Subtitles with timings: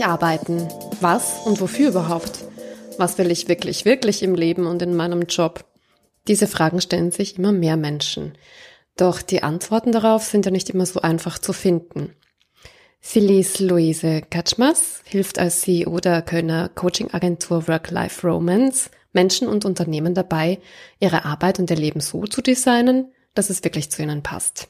[0.00, 0.66] Ich arbeiten?
[1.02, 2.46] Was und wofür überhaupt?
[2.96, 5.66] Was will ich wirklich, wirklich im Leben und in meinem Job?
[6.26, 8.32] Diese Fragen stellen sich immer mehr Menschen.
[8.96, 12.14] Doch die Antworten darauf sind ja nicht immer so einfach zu finden.
[12.98, 20.60] Felice Luise Katschmas hilft als CEO der Kölner Coaching-Agentur Work-Life Romance Menschen und Unternehmen dabei,
[20.98, 24.68] ihre Arbeit und ihr Leben so zu designen, dass es wirklich zu ihnen passt.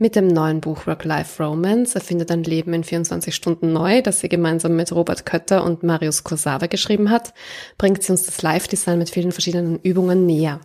[0.00, 4.28] Mit dem neuen Buch Work-Life Romance erfindet ein Leben in 24 Stunden neu, das sie
[4.28, 7.34] gemeinsam mit Robert Kötter und Marius Kursave geschrieben hat,
[7.78, 10.60] bringt sie uns das Live-Design mit vielen verschiedenen Übungen näher.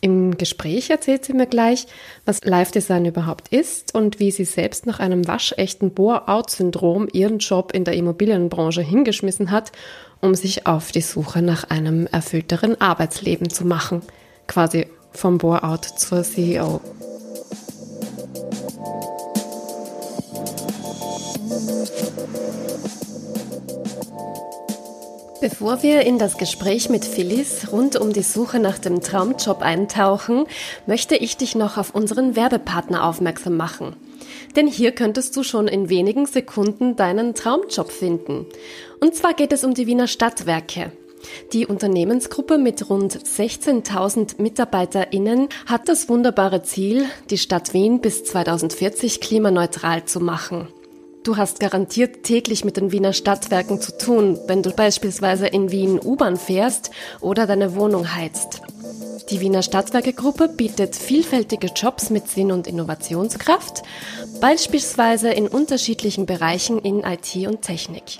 [0.00, 1.86] Im Gespräch erzählt sie mir gleich,
[2.24, 7.84] was Live-Design überhaupt ist und wie sie selbst nach einem waschechten Bore-out-Syndrom ihren Job in
[7.84, 9.70] der Immobilienbranche hingeschmissen hat,
[10.20, 14.02] um sich auf die Suche nach einem erfüllteren Arbeitsleben zu machen.
[14.48, 16.80] Quasi vom Bore-out zur CEO.
[25.42, 30.44] Bevor wir in das Gespräch mit Phyllis rund um die Suche nach dem Traumjob eintauchen,
[30.86, 33.96] möchte ich dich noch auf unseren Werbepartner aufmerksam machen.
[34.54, 38.46] Denn hier könntest du schon in wenigen Sekunden deinen Traumjob finden.
[39.00, 40.92] Und zwar geht es um die Wiener Stadtwerke.
[41.52, 49.20] Die Unternehmensgruppe mit rund 16.000 MitarbeiterInnen hat das wunderbare Ziel, die Stadt Wien bis 2040
[49.20, 50.68] klimaneutral zu machen.
[51.24, 56.00] Du hast garantiert täglich mit den Wiener Stadtwerken zu tun, wenn du beispielsweise in Wien
[56.02, 58.60] U-Bahn fährst oder deine Wohnung heizt.
[59.30, 63.84] Die Wiener Stadtwerke Gruppe bietet vielfältige Jobs mit Sinn und Innovationskraft,
[64.40, 68.18] beispielsweise in unterschiedlichen Bereichen in IT und Technik.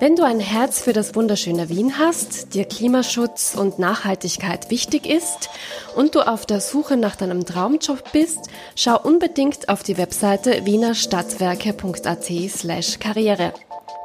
[0.00, 5.50] Wenn du ein Herz für das wunderschöne Wien hast, dir Klimaschutz und Nachhaltigkeit wichtig ist
[5.96, 8.38] und du auf der Suche nach deinem Traumjob bist,
[8.76, 13.52] schau unbedingt auf die Webseite wienerstadtwerke.at slash karriere.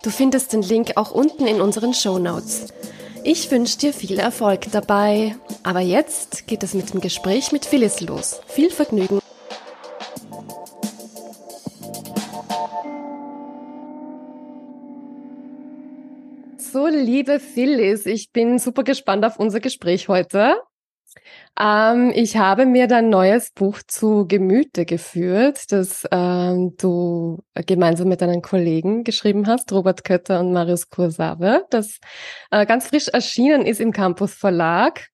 [0.01, 2.73] Du findest den Link auch unten in unseren Show Notes.
[3.23, 5.35] Ich wünsche dir viel Erfolg dabei.
[5.61, 8.41] Aber jetzt geht es mit dem Gespräch mit Phyllis los.
[8.47, 9.22] Viel Vergnügen.
[16.73, 20.55] So, liebe Phyllis, ich bin super gespannt auf unser Gespräch heute.
[21.59, 28.21] Ähm, ich habe mir dein neues Buch zu Gemüte geführt, das ähm, du gemeinsam mit
[28.21, 31.99] deinen Kollegen geschrieben hast, Robert Kötter und Marius Kursave, das
[32.49, 35.09] äh, ganz frisch erschienen ist im Campus Verlag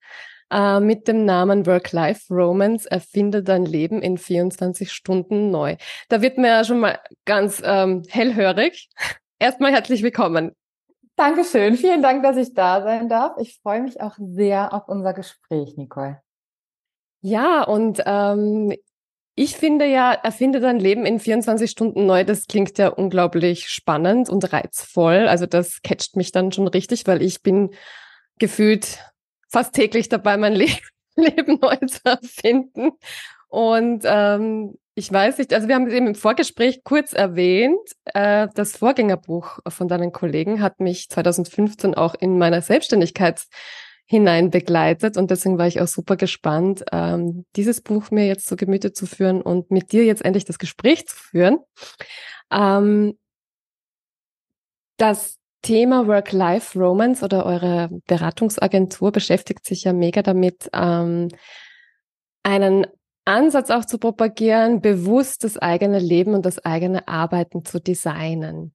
[0.52, 5.76] äh, mit dem Namen Work-Life Romance erfinde dein Leben in 24 Stunden neu.
[6.08, 8.88] Da wird mir ja schon mal ganz ähm, hellhörig.
[9.40, 10.54] Erstmal herzlich willkommen.
[11.20, 11.76] Dankeschön.
[11.76, 13.34] Vielen Dank, dass ich da sein darf.
[13.42, 16.22] Ich freue mich auch sehr auf unser Gespräch, Nicole.
[17.20, 18.74] Ja, und ähm,
[19.36, 22.24] ich finde ja, erfinde dein Leben in 24 Stunden neu.
[22.24, 25.28] Das klingt ja unglaublich spannend und reizvoll.
[25.28, 27.72] Also das catcht mich dann schon richtig, weil ich bin
[28.38, 29.00] gefühlt
[29.50, 30.68] fast täglich dabei, mein Le
[31.18, 32.92] Leben neu zu erfinden.
[33.50, 37.80] Und ähm, ich weiß nicht, also wir haben es eben im Vorgespräch kurz erwähnt.
[38.14, 43.46] Äh, das Vorgängerbuch von deinen Kollegen hat mich 2015 auch in meiner Selbstständigkeit
[44.06, 48.58] hinein begleitet und deswegen war ich auch super gespannt, ähm, dieses Buch mir jetzt zu
[48.58, 51.60] Gemüte zu führen und mit dir jetzt endlich das Gespräch zu führen.
[52.52, 53.18] Ähm,
[54.98, 61.30] das Thema Work-Life-Romance oder eure Beratungsagentur beschäftigt sich ja mega damit, ähm,
[62.44, 62.88] einen
[63.30, 68.74] Ansatz auch zu propagieren, bewusst das eigene Leben und das eigene Arbeiten zu designen.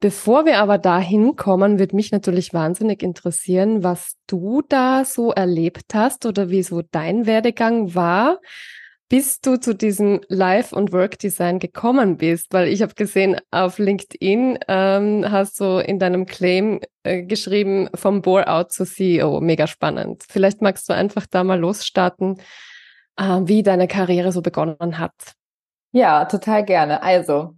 [0.00, 5.94] Bevor wir aber dahin kommen, wird mich natürlich wahnsinnig interessieren, was du da so erlebt
[5.94, 8.40] hast oder wie so dein Werdegang war,
[9.10, 12.54] bis du zu diesem Life- und Work-Design gekommen bist.
[12.54, 18.22] Weil ich habe gesehen, auf LinkedIn ähm, hast du in deinem Claim äh, geschrieben, vom
[18.22, 19.40] Bore-out zu CEO.
[19.40, 20.24] Mega spannend.
[20.26, 22.36] Vielleicht magst du einfach da mal losstarten
[23.16, 25.34] äh, wie deine Karriere so begonnen hat.
[25.92, 27.02] Ja, total gerne.
[27.02, 27.56] Also,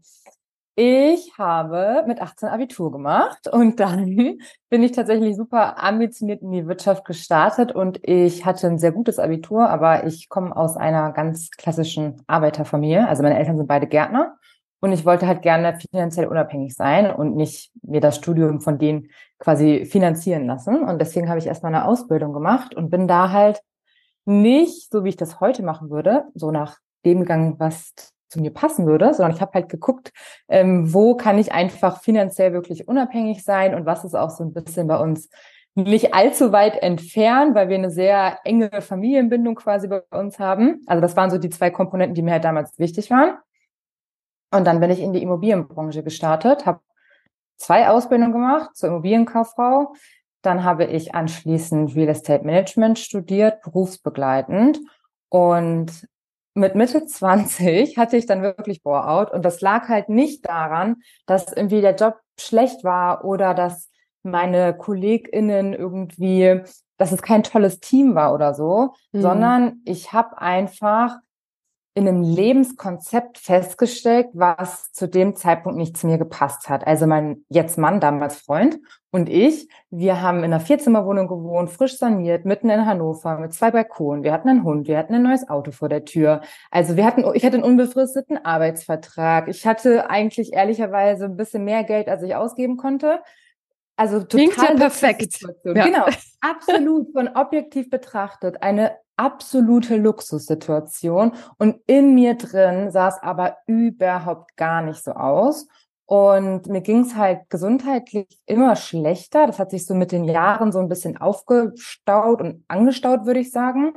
[0.75, 4.38] ich habe mit 18 Abitur gemacht und dann
[4.70, 9.19] bin ich tatsächlich super ambitioniert in die Wirtschaft gestartet und ich hatte ein sehr gutes
[9.19, 13.06] Abitur, aber ich komme aus einer ganz klassischen Arbeiterfamilie.
[13.06, 14.38] Also meine Eltern sind beide Gärtner
[14.81, 19.10] und ich wollte halt gerne finanziell unabhängig sein und nicht mir das Studium von denen
[19.38, 20.82] quasi finanzieren lassen.
[20.82, 23.60] Und deswegen habe ich erstmal eine Ausbildung gemacht und bin da halt
[24.24, 27.92] nicht, so wie ich das heute machen würde, so nach dem gegangen, was
[28.28, 30.10] zu mir passen würde, sondern ich habe halt geguckt,
[30.48, 34.52] ähm, wo kann ich einfach finanziell wirklich unabhängig sein und was ist auch so ein
[34.52, 35.28] bisschen bei uns
[35.74, 40.82] nicht allzu weit entfernt, weil wir eine sehr enge Familienbindung quasi bei uns haben.
[40.86, 43.38] Also das waren so die zwei Komponenten, die mir halt damals wichtig waren.
[44.50, 46.80] Und dann bin ich in die Immobilienbranche gestartet, habe
[47.56, 49.94] zwei Ausbildungen gemacht zur Immobilienkauffrau.
[50.43, 54.81] Dann habe ich anschließend Real Estate Management studiert, berufsbegleitend.
[55.29, 56.09] Und
[56.55, 59.33] mit Mitte 20 hatte ich dann wirklich Bore-out.
[59.33, 60.97] Und das lag halt nicht daran,
[61.27, 63.89] dass irgendwie der Job schlecht war oder dass
[64.23, 66.61] meine KollegInnen irgendwie,
[66.97, 69.21] dass es kein tolles Team war oder so, mhm.
[69.21, 71.17] sondern ich habe einfach
[71.94, 76.87] in einem Lebenskonzept festgestellt, was zu dem Zeitpunkt nicht zu mir gepasst hat.
[76.87, 78.81] Also mein jetzt Mann, damals Freund
[79.11, 83.71] und ich, wir haben in einer Vierzimmerwohnung gewohnt, frisch saniert, mitten in Hannover, mit zwei
[83.71, 84.25] Balkonen.
[84.25, 86.41] Wir hatten einen Hund, wir hatten ein neues Auto vor der Tür.
[86.71, 89.49] Also wir hatten, ich hatte einen unbefristeten Arbeitsvertrag.
[89.49, 93.21] Ich hatte eigentlich ehrlicherweise ein bisschen mehr Geld, als ich ausgeben konnte.
[93.97, 95.41] Also total Klingt ja perfekt.
[95.65, 95.85] Ja.
[95.85, 96.06] Genau,
[96.41, 104.56] absolut von objektiv betrachtet eine absolute Luxussituation und in mir drin sah es aber überhaupt
[104.56, 105.67] gar nicht so aus.
[106.05, 109.47] Und mir ging es halt gesundheitlich immer schlechter.
[109.47, 113.50] Das hat sich so mit den Jahren so ein bisschen aufgestaut und angestaut, würde ich
[113.50, 113.94] sagen.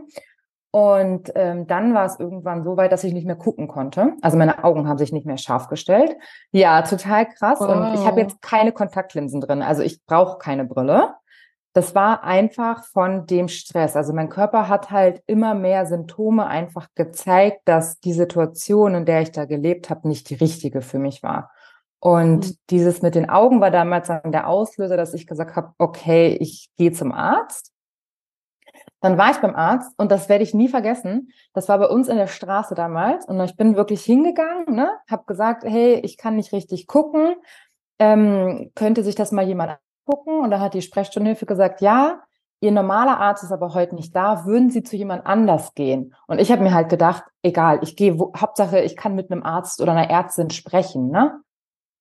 [0.71, 4.13] Und ähm, dann war es irgendwann so weit, dass ich nicht mehr gucken konnte.
[4.21, 6.15] Also meine Augen haben sich nicht mehr scharf gestellt.
[6.51, 7.59] Ja, total krass.
[7.59, 7.69] Wow.
[7.69, 9.61] Und ich habe jetzt keine Kontaktlinsen drin.
[9.61, 11.15] Also ich brauche keine Brille
[11.75, 13.97] das war einfach von dem Stress.
[13.97, 19.21] Also mein Körper hat halt immer mehr Symptome einfach gezeigt, dass die Situation, in der
[19.21, 21.51] ich da gelebt habe, nicht die richtige für mich war.
[21.99, 22.57] Und mhm.
[22.69, 26.69] dieses mit den Augen war damals dann der Auslöser, dass ich gesagt habe, okay, ich
[26.77, 27.73] gehe zum Arzt.
[29.01, 31.33] Dann war ich beim Arzt und das werde ich nie vergessen.
[31.53, 35.25] Das war bei uns in der Straße damals und ich bin wirklich hingegangen, ne, habe
[35.25, 37.35] gesagt, hey, ich kann nicht richtig gucken.
[37.99, 42.21] Ähm, könnte sich das mal jemand gucken und da hat die Sprechstundenhilfe gesagt, ja,
[42.61, 46.15] Ihr normaler Arzt ist aber heute nicht da, würden Sie zu jemand anders gehen?
[46.25, 49.81] Und ich habe mir halt gedacht, egal, ich gehe, Hauptsache, ich kann mit einem Arzt
[49.81, 51.41] oder einer Ärztin sprechen, ne?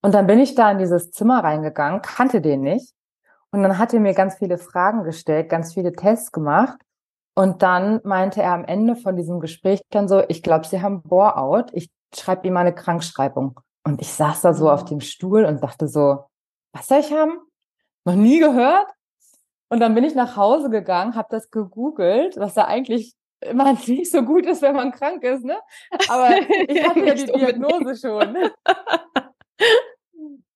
[0.00, 2.94] Und dann bin ich da in dieses Zimmer reingegangen, kannte den nicht.
[3.50, 6.78] Und dann hat er mir ganz viele Fragen gestellt, ganz viele Tests gemacht.
[7.34, 11.02] Und dann meinte er am Ende von diesem Gespräch dann so, ich glaube, Sie haben
[11.02, 13.60] Bore-out, ich schreibe Ihnen mal eine Krankschreibung.
[13.82, 16.24] Und ich saß da so auf dem Stuhl und dachte so,
[16.72, 17.38] was soll ich haben?
[18.04, 18.88] Noch nie gehört.
[19.68, 24.10] Und dann bin ich nach Hause gegangen, habe das gegoogelt, was da eigentlich immer nicht
[24.10, 25.58] so gut ist, wenn man krank ist, ne?
[26.08, 26.30] Aber
[26.68, 28.36] ich hatte ja die Diagnose schon.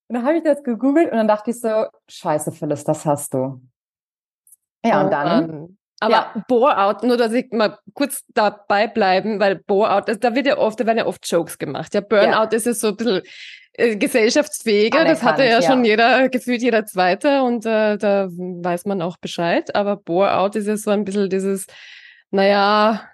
[0.09, 3.35] Und dann habe ich das gegoogelt und dann dachte ich so, scheiße, Phyllis, das hast
[3.35, 3.61] du.
[4.85, 6.45] Ja, und dann aber ja.
[6.47, 10.87] Bore-out, nur dass ich mal kurz dabei bleiben, weil Bore-out, da wird ja oft, da
[10.87, 11.95] werden ja oft Jokes gemacht.
[11.95, 12.45] Ja, Burnout ja.
[12.53, 13.23] ist es so ein bisschen
[13.73, 18.85] äh, gesellschaftsfähiger, das hatte ja, ja, schon jeder, gefühlt jeder Zweite und äh, da weiß
[18.85, 19.75] man auch Bescheid.
[19.75, 21.67] Aber Bore-out ist ja so ein bisschen dieses,
[22.31, 23.09] naja,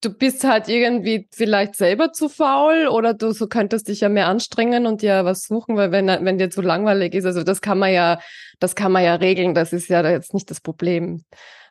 [0.00, 4.28] du bist halt irgendwie vielleicht selber zu faul oder du so könntest dich ja mehr
[4.28, 7.78] anstrengen und dir was suchen, weil wenn, wenn dir zu langweilig ist, also das kann
[7.78, 8.18] man ja,
[8.60, 11.24] das kann man ja regeln, das ist ja jetzt nicht das Problem.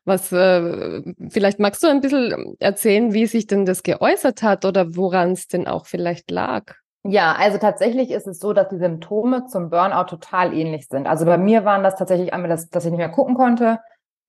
[0.06, 4.96] Was äh, vielleicht magst du ein bisschen erzählen, wie sich denn das geäußert hat oder
[4.96, 6.76] woran es denn auch vielleicht lag?
[7.06, 11.08] Ja, also tatsächlich ist es so, dass die Symptome zum Burnout total ähnlich sind.
[11.08, 13.80] Also bei mir waren das tatsächlich einmal, dass, dass ich nicht mehr gucken konnte.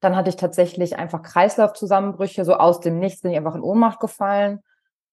[0.00, 4.00] Dann hatte ich tatsächlich einfach Kreislaufzusammenbrüche, so aus dem Nichts bin ich einfach in Ohnmacht
[4.00, 4.60] gefallen.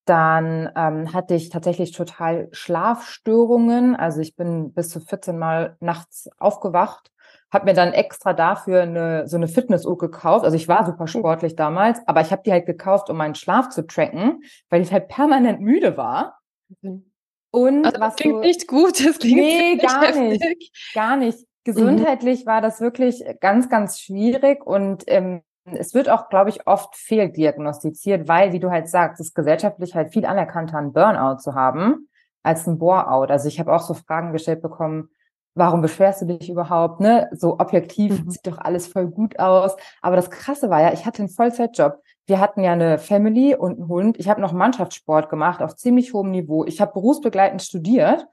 [0.05, 3.95] Dann ähm, hatte ich tatsächlich total Schlafstörungen.
[3.95, 7.11] Also ich bin bis zu 14 Mal nachts aufgewacht
[7.51, 10.45] habe mir dann extra dafür eine, so eine Fitnessuhr gekauft.
[10.45, 13.69] Also ich war super sportlich damals, aber ich habe die halt gekauft, um meinen Schlaf
[13.69, 16.39] zu tracken, weil ich halt permanent müde war.
[16.81, 17.11] Mhm.
[17.51, 20.39] Und also was klingt so, nicht gut, das klingt nee, gar heftig.
[20.39, 21.39] nicht, gar nicht.
[21.63, 22.49] Gesundheitlich mhm.
[22.49, 28.27] war das wirklich ganz, ganz schwierig und ähm, es wird auch, glaube ich, oft fehldiagnostiziert,
[28.27, 32.07] weil, wie du halt sagst, es ist gesellschaftlich halt viel anerkannter, einen Burnout zu haben
[32.41, 33.29] als ein Bore-out.
[33.29, 35.09] Also ich habe auch so Fragen gestellt bekommen,
[35.55, 37.29] warum beschwerst du dich überhaupt, ne?
[37.33, 38.29] So objektiv mhm.
[38.29, 39.75] sieht doch alles voll gut aus.
[40.01, 42.01] Aber das Krasse war ja, ich hatte einen Vollzeitjob.
[42.25, 44.19] Wir hatten ja eine Family und einen Hund.
[44.19, 46.65] Ich habe noch Mannschaftssport gemacht auf ziemlich hohem Niveau.
[46.65, 48.25] Ich habe berufsbegleitend studiert.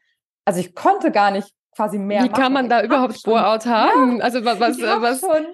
[0.44, 2.22] Also ich konnte gar nicht quasi mehr.
[2.22, 2.42] Wie machen.
[2.42, 4.18] kann man da ich überhaupt Sport haben?
[4.18, 5.20] Ja, also was, was, was?
[5.20, 5.46] Schon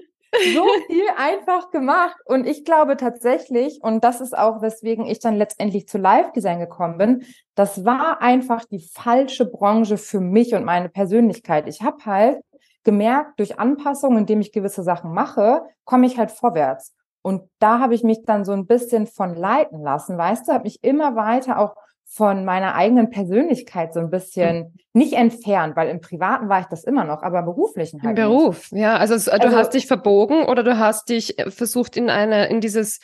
[0.54, 2.16] so viel einfach gemacht.
[2.24, 6.98] Und ich glaube tatsächlich, und das ist auch, weswegen ich dann letztendlich zu Live-Design gekommen
[6.98, 7.24] bin,
[7.54, 11.68] das war einfach die falsche Branche für mich und meine Persönlichkeit.
[11.68, 12.40] Ich habe halt
[12.84, 16.94] gemerkt, durch Anpassungen, indem ich gewisse Sachen mache, komme ich halt vorwärts.
[17.22, 20.64] Und da habe ich mich dann so ein bisschen von leiten lassen, weißt du, habe
[20.64, 21.74] mich immer weiter auch
[22.06, 24.72] von meiner eigenen Persönlichkeit so ein bisschen hm.
[24.92, 28.18] nicht entfernt, weil im Privaten war ich das immer noch, aber beruflichen halt.
[28.18, 28.82] Im Beruf, nicht.
[28.82, 28.96] ja.
[28.96, 32.60] Also, du also, hast dich verbogen oder du hast dich äh, versucht in eine, in
[32.60, 33.00] dieses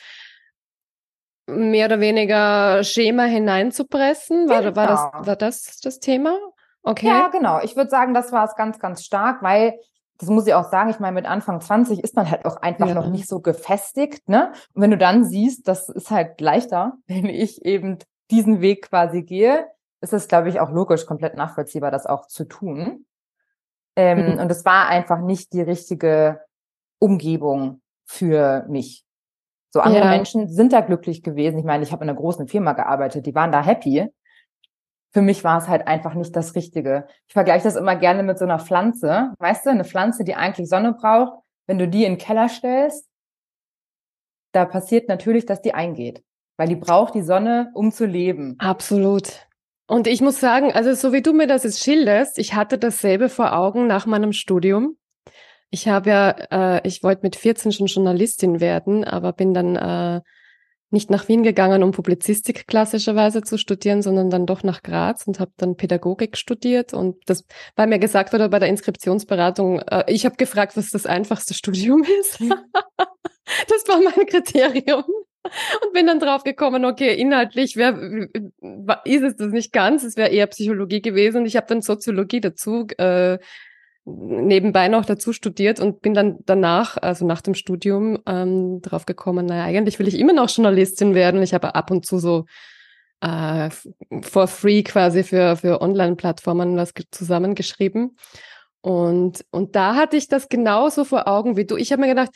[1.47, 4.47] mehr oder weniger Schema hineinzupressen.
[4.47, 4.75] War, genau.
[4.75, 5.27] war, das, genau.
[5.27, 6.37] war das das Thema?
[6.83, 7.07] Okay.
[7.07, 7.59] Ja, genau.
[7.61, 9.77] Ich würde sagen, das war es ganz, ganz stark, weil
[10.17, 12.87] das muss ich auch sagen, ich meine, mit Anfang 20 ist man halt auch einfach
[12.87, 12.93] ja.
[12.93, 14.51] noch nicht so gefestigt, ne?
[14.73, 17.97] Und wenn du dann siehst, das ist halt leichter, wenn ich eben
[18.31, 19.67] diesen Weg quasi gehe,
[20.01, 23.05] ist es, glaube ich, auch logisch, komplett nachvollziehbar, das auch zu tun.
[23.95, 24.39] Ähm, mhm.
[24.39, 26.41] Und es war einfach nicht die richtige
[26.99, 29.05] Umgebung für mich.
[29.73, 30.09] So andere ja.
[30.09, 31.59] Menschen sind da glücklich gewesen.
[31.59, 34.09] Ich meine, ich habe in einer großen Firma gearbeitet, die waren da happy.
[35.13, 37.07] Für mich war es halt einfach nicht das Richtige.
[37.27, 39.33] Ich vergleiche das immer gerne mit so einer Pflanze.
[39.39, 43.09] Weißt du, eine Pflanze, die eigentlich Sonne braucht, wenn du die in den Keller stellst,
[44.53, 46.23] da passiert natürlich, dass die eingeht,
[46.61, 48.55] weil die braucht die Sonne, um zu leben.
[48.59, 49.47] Absolut.
[49.87, 53.29] Und ich muss sagen, also so wie du mir das jetzt schilderst, ich hatte dasselbe
[53.29, 54.95] vor Augen nach meinem Studium.
[55.71, 60.21] Ich habe ja, äh, ich wollte mit 14 schon Journalistin werden, aber bin dann äh,
[60.91, 65.39] nicht nach Wien gegangen, um Publizistik klassischerweise zu studieren, sondern dann doch nach Graz und
[65.39, 66.93] habe dann Pädagogik studiert.
[66.93, 67.43] Und das,
[67.75, 72.03] weil mir gesagt wurde bei der Inskriptionsberatung, äh, ich habe gefragt, was das einfachste Studium
[72.19, 72.39] ist.
[72.39, 75.05] das war mein Kriterium
[75.83, 77.97] und bin dann drauf gekommen, okay, inhaltlich wär,
[79.05, 81.45] ist es das nicht ganz, es wäre eher Psychologie gewesen.
[81.45, 83.37] Ich habe dann Soziologie dazu äh,
[84.05, 89.45] nebenbei noch dazu studiert und bin dann danach, also nach dem Studium, ähm, drauf gekommen,
[89.45, 91.41] naja, eigentlich will ich immer noch Journalistin werden.
[91.43, 92.45] Ich habe ab und zu so
[93.21, 93.69] äh,
[94.21, 98.17] for free quasi für, für Online-Plattformen was zusammengeschrieben.
[98.81, 101.77] Und, und da hatte ich das genauso vor Augen wie du.
[101.77, 102.31] Ich habe mir gedacht,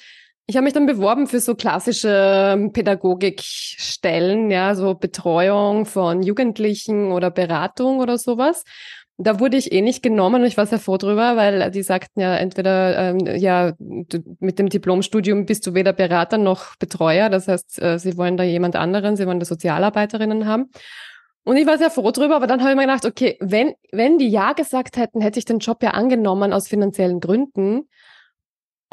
[0.48, 7.12] ich habe mich dann beworben für so klassische ähm, Pädagogikstellen, ja, so Betreuung von Jugendlichen
[7.12, 8.64] oder Beratung oder sowas.
[9.18, 12.20] Da wurde ich eh nicht genommen und ich war sehr froh drüber, weil die sagten
[12.20, 17.30] ja entweder, ähm, ja, du, mit dem Diplomstudium bist du weder Berater noch Betreuer.
[17.30, 20.70] Das heißt, äh, sie wollen da jemand anderen, sie wollen da Sozialarbeiterinnen haben.
[21.44, 24.18] Und ich war sehr froh drüber, aber dann habe ich mir gedacht, okay, wenn, wenn
[24.18, 27.88] die Ja gesagt hätten, hätte ich den Job ja angenommen aus finanziellen Gründen.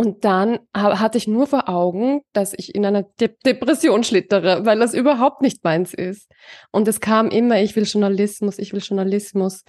[0.02, 4.80] Und dann hatte ich nur vor Augen, dass ich in einer De Depression schlittere, weil
[4.80, 6.28] das überhaupt nicht meins ist.
[6.72, 9.62] Und es kam immer, ich will Journalismus, ich will Journalismus.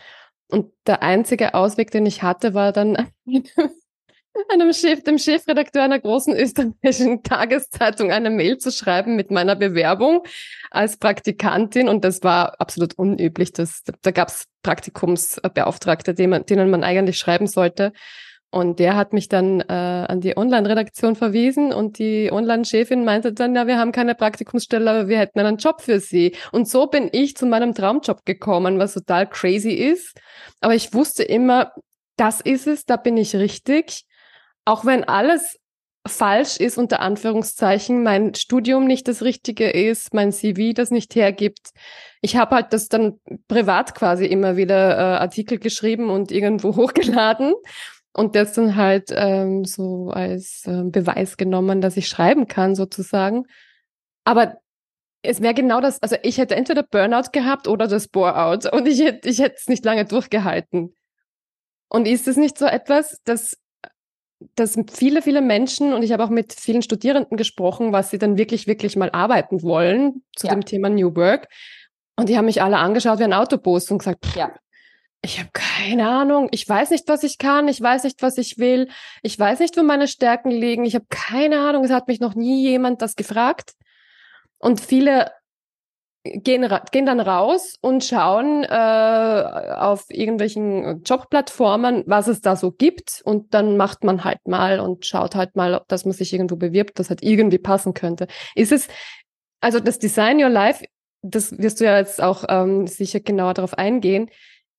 [0.50, 3.12] Und der einzige Ausweg, den ich hatte, war dann
[4.50, 10.24] einem Chef, dem Chefredakteur einer großen österreichischen Tageszeitung eine Mail zu schreiben mit meiner Bewerbung
[10.72, 11.88] als Praktikantin.
[11.88, 13.54] Und das war absolut unüblich.
[13.54, 17.94] Das, da gab es Praktikumsbeauftragte, denen man eigentlich schreiben sollte.
[18.54, 23.56] Und der hat mich dann äh, an die Online-Redaktion verwiesen und die Online-Chefin meinte dann,
[23.56, 26.36] ja, wir haben keine Praktikumsstelle, aber wir hätten einen Job für sie.
[26.52, 30.22] Und so bin ich zu meinem Traumjob gekommen, was total crazy ist.
[30.62, 31.72] Aber ich wusste immer,
[32.16, 34.06] das ist es, da bin ich richtig.
[34.66, 35.58] Auch wenn alles
[36.06, 41.72] falsch ist, unter Anführungszeichen, mein Studium nicht das Richtige ist, mein CV das nicht hergibt.
[42.22, 47.56] Ich habe halt das dann privat quasi immer wieder äh, Artikel geschrieben und irgendwo hochgeladen
[48.14, 53.46] und das dann halt ähm, so als äh, Beweis genommen, dass ich schreiben kann sozusagen.
[54.24, 54.58] Aber
[55.24, 59.02] es wäre genau das, also ich hätte entweder Burnout gehabt oder das Bore-out und ich
[59.02, 60.96] hätte ich hätte es nicht lange durchgehalten.
[61.90, 63.58] Und ist es nicht so etwas, dass
[64.56, 68.38] dass viele, viele Menschen, und ich habe auch mit vielen Studierenden gesprochen, was sie dann
[68.38, 70.54] wirklich, wirklich mal arbeiten wollen zu ja.
[70.54, 71.48] dem Thema New Work.
[72.18, 74.54] Und die haben mich alle angeschaut wie ein Autobus und gesagt, ja.
[75.26, 76.50] Ich habe keine Ahnung.
[76.52, 77.70] Ich weiß nicht, was ich kann.
[77.70, 78.90] Ich weiß nicht, was ich will.
[79.22, 80.84] Ich weiß nicht, wo meine Stärken liegen.
[80.84, 81.86] Ich habe keine Ahnung.
[81.86, 83.74] Es hat mich noch nie jemand das gefragt.
[84.60, 85.32] Und viele
[86.26, 93.22] gehen, gehen dann raus und schauen äh, auf irgendwelchen Jobplattformen, was es da so gibt.
[93.24, 97.00] Und dann macht man halt mal und schaut halt mal, dass man sich irgendwo bewirbt,
[97.00, 98.28] das halt irgendwie passen könnte.
[98.56, 98.90] Ist es,
[99.62, 100.84] also das Design Your Life,
[101.22, 104.30] das wirst du ja jetzt auch ähm, sicher genauer darauf eingehen,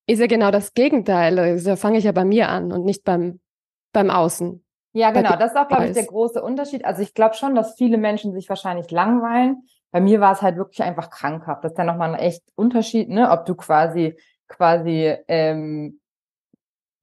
[0.07, 1.37] ist ja genau das Gegenteil.
[1.39, 3.39] Also da fange ich ja bei mir an und nicht beim,
[3.91, 4.63] beim Außen.
[4.93, 5.35] Ja, genau.
[5.35, 6.85] Das ist auch, glaube ich, der große Unterschied.
[6.85, 9.67] Also ich glaube schon, dass viele Menschen sich wahrscheinlich langweilen.
[9.91, 11.63] Bei mir war es halt wirklich einfach krankhaft.
[11.63, 13.29] Das ist dann nochmal ein echt Unterschied, ne?
[13.29, 14.15] Ob du quasi,
[14.47, 15.99] quasi ähm,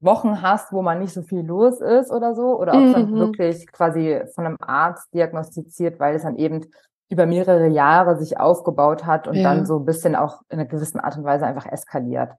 [0.00, 2.92] Wochen hast, wo man nicht so viel los ist oder so, oder ob es mhm.
[2.92, 6.66] dann wirklich quasi von einem Arzt diagnostiziert, weil es dann eben
[7.08, 9.42] über mehrere Jahre sich aufgebaut hat und ja.
[9.42, 12.32] dann so ein bisschen auch in einer gewissen Art und Weise einfach eskaliert.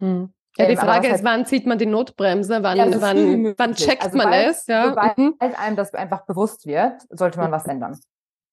[0.00, 0.32] Hm.
[0.56, 2.62] Ja, die ähm, Frage ist, halt, wann zieht man die Notbremse?
[2.62, 4.66] Wann, ja, wann, wann checkt also man es?
[4.66, 4.88] Ja.
[4.88, 5.34] Sobald mhm.
[5.38, 7.96] einem das einfach bewusst wird, sollte man was ändern.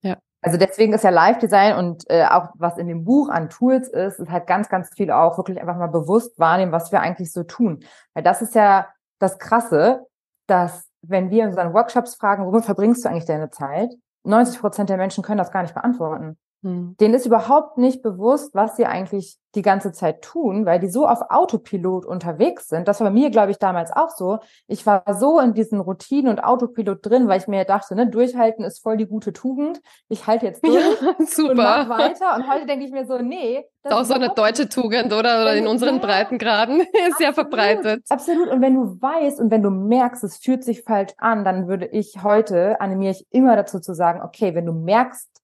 [0.02, 0.18] Ja.
[0.42, 4.20] Also deswegen ist ja Live-Design und äh, auch was in dem Buch an Tools ist,
[4.20, 7.44] ist halt ganz, ganz viel auch wirklich einfach mal bewusst wahrnehmen, was wir eigentlich so
[7.44, 7.84] tun.
[8.14, 8.88] Weil das ist ja
[9.18, 10.06] das Krasse,
[10.46, 13.92] dass wenn wir in unseren Workshops fragen, womit verbringst du eigentlich deine Zeit?
[14.24, 16.38] 90 Prozent der Menschen können das gar nicht beantworten.
[16.66, 16.96] Hm.
[17.00, 21.08] denen ist überhaupt nicht bewusst, was sie eigentlich die ganze Zeit tun, weil die so
[21.08, 22.88] auf Autopilot unterwegs sind.
[22.88, 24.40] Das war bei mir, glaube ich, damals auch so.
[24.68, 28.66] Ich war so in diesen Routinen und Autopilot drin, weil ich mir dachte, ne, durchhalten
[28.66, 29.80] ist voll die gute Tugend.
[30.10, 31.52] Ich halte jetzt durch ja, super.
[31.52, 32.36] und mach weiter.
[32.36, 33.64] Und heute denke ich mir so, nee.
[33.84, 35.44] Das ist auch so eine deutsche Tugend, oder?
[35.44, 38.04] Oder in unseren ja, Breitengraden ist sehr verbreitet.
[38.10, 38.50] Absolut.
[38.50, 41.86] Und wenn du weißt und wenn du merkst, es fühlt sich falsch an, dann würde
[41.86, 45.35] ich heute, animiere ich immer dazu zu sagen, okay, wenn du merkst,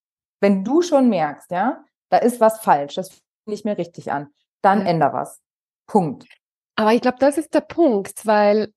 [0.42, 4.28] wenn du schon merkst, ja, da ist was falsch, das fühlt nicht mehr richtig an,
[4.62, 4.88] dann ja.
[4.88, 5.40] änder was.
[5.88, 6.28] Punkt.
[6.76, 8.74] Aber ich glaube, das ist der Punkt, weil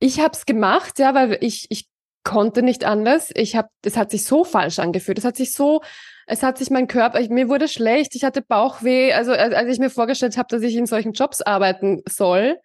[0.00, 1.88] ich habe es gemacht, ja, weil ich ich
[2.24, 3.30] konnte nicht anders.
[3.34, 5.18] Ich habe, es hat sich so falsch angefühlt.
[5.18, 5.80] Es hat sich so,
[6.26, 9.14] es hat sich mein Körper, ich, mir wurde schlecht, ich hatte Bauchweh.
[9.14, 12.58] Also als ich mir vorgestellt habe, dass ich in solchen Jobs arbeiten soll,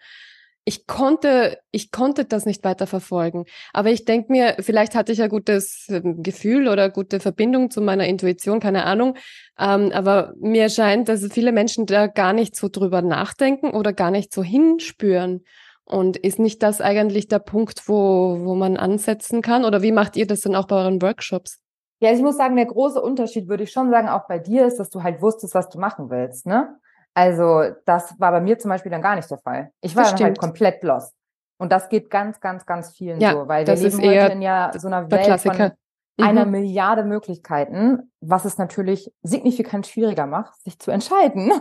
[0.66, 3.46] ich konnte, ich konnte das nicht weiter verfolgen.
[3.74, 7.82] Aber ich denke mir, vielleicht hatte ich ein gutes ähm, Gefühl oder gute Verbindung zu
[7.82, 9.16] meiner Intuition, keine Ahnung.
[9.60, 14.12] Ähm, aber mir scheint, dass viele Menschen da gar nicht so drüber nachdenken oder gar
[14.12, 15.44] nicht so hinspüren.
[15.86, 19.66] Und ist nicht das eigentlich der Punkt, wo, wo man ansetzen kann?
[19.66, 21.60] Oder wie macht ihr das denn auch bei euren Workshops?
[22.00, 24.78] Ja, ich muss sagen, der große Unterschied würde ich schon sagen, auch bei dir ist,
[24.78, 26.78] dass du halt wusstest, was du machen willst, ne?
[27.14, 29.72] Also das war bei mir zum Beispiel dann gar nicht der Fall.
[29.82, 31.14] Ich war halt komplett lost.
[31.58, 34.72] Und das geht ganz, ganz, ganz vielen ja, so, weil wir leben heute in ja
[34.78, 35.56] so einer Welt Klassiker.
[35.56, 36.52] von einer mhm.
[36.52, 41.52] Milliarde Möglichkeiten, was es natürlich signifikant schwieriger macht, sich zu entscheiden.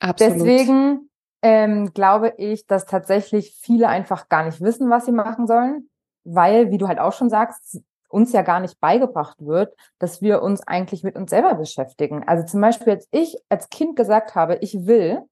[0.00, 0.36] Absolut.
[0.36, 1.10] Deswegen
[1.42, 5.88] ähm, glaube ich, dass tatsächlich viele einfach gar nicht wissen, was sie machen sollen,
[6.24, 10.42] weil, wie du halt auch schon sagst, uns ja gar nicht beigebracht wird, dass wir
[10.42, 12.24] uns eigentlich mit uns selber beschäftigen.
[12.26, 15.22] Also zum Beispiel, als ich als Kind gesagt habe, ich will,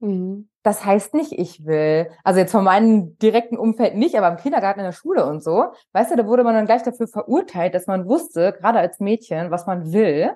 [0.00, 0.48] mhm.
[0.62, 2.10] das heißt nicht, ich will.
[2.22, 5.72] Also jetzt von meinem direkten Umfeld nicht, aber im Kindergarten, in der Schule und so,
[5.92, 9.50] weißt du, da wurde man dann gleich dafür verurteilt, dass man wusste, gerade als Mädchen,
[9.50, 10.32] was man will.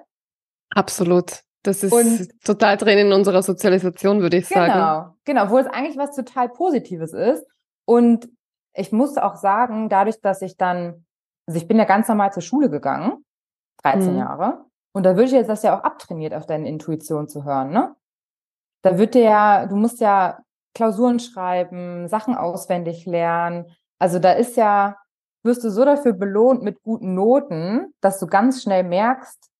[0.75, 1.43] Absolut.
[1.63, 4.73] Das ist und, total drin in unserer Sozialisation, würde ich sagen.
[5.25, 7.45] Genau, genau, wo es eigentlich was total Positives ist.
[7.85, 8.31] Und
[8.73, 11.05] ich muss auch sagen, dadurch, dass ich dann
[11.51, 13.25] also ich bin ja ganz normal zur Schule gegangen,
[13.83, 14.19] 13 mhm.
[14.21, 14.67] Jahre.
[14.93, 17.97] Und da würde ich jetzt das ja auch abtrainiert, auf deine Intuition zu hören, ne?
[18.83, 20.39] Da wird dir ja, du musst ja
[20.77, 23.67] Klausuren schreiben, Sachen auswendig lernen.
[23.99, 24.97] Also da ist ja,
[25.43, 29.51] wirst du so dafür belohnt mit guten Noten, dass du ganz schnell merkst,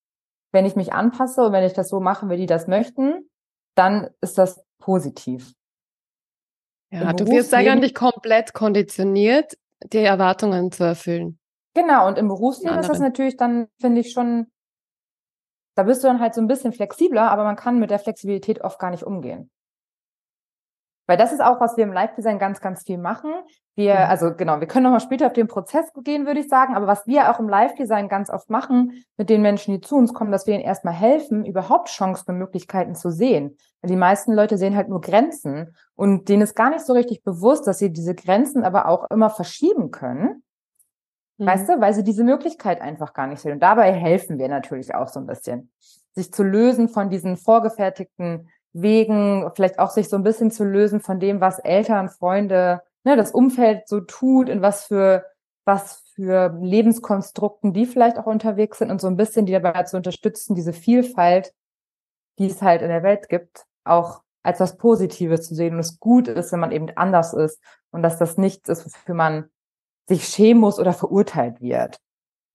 [0.53, 3.29] wenn ich mich anpasse und wenn ich das so mache, wie die das möchten,
[3.75, 5.55] dann ist das positiv.
[6.93, 9.59] Ja, du wirst eigentlich komplett konditioniert,
[9.93, 11.40] die Erwartungen zu erfüllen.
[11.75, 14.51] Genau, und im Berufsleben ist das natürlich dann, finde ich, schon,
[15.77, 18.63] da bist du dann halt so ein bisschen flexibler, aber man kann mit der Flexibilität
[18.63, 19.51] oft gar nicht umgehen.
[21.07, 23.33] Weil das ist auch, was wir im Live-Design ganz, ganz viel machen.
[23.75, 24.11] Wir, mhm.
[24.11, 27.05] also genau, wir können nochmal später auf den Prozess gehen, würde ich sagen, aber was
[27.09, 30.47] wir auch im Live-Design ganz oft machen mit den Menschen, die zu uns kommen, dass
[30.47, 33.57] wir ihnen erstmal helfen, überhaupt Chancen und Möglichkeiten zu sehen.
[33.81, 37.25] Weil die meisten Leute sehen halt nur Grenzen und denen ist gar nicht so richtig
[37.25, 40.45] bewusst, dass sie diese Grenzen aber auch immer verschieben können
[41.41, 41.47] Mhm.
[41.47, 43.53] Weißt du, weil sie diese Möglichkeit einfach gar nicht sehen.
[43.53, 45.73] Und dabei helfen wir natürlich auch so ein bisschen,
[46.13, 51.01] sich zu lösen von diesen vorgefertigten Wegen, vielleicht auch sich so ein bisschen zu lösen
[51.01, 55.25] von dem, was Eltern, Freunde, ne, das Umfeld so tut, in was für,
[55.65, 59.97] was für Lebenskonstrukten die vielleicht auch unterwegs sind und so ein bisschen die dabei zu
[59.97, 61.55] unterstützen, diese Vielfalt,
[62.39, 65.99] die es halt in der Welt gibt, auch als was Positives zu sehen und es
[65.99, 69.51] gut ist, wenn man eben anders ist und dass das nichts ist, wofür man
[70.11, 71.99] sich schämen muss oder verurteilt wird.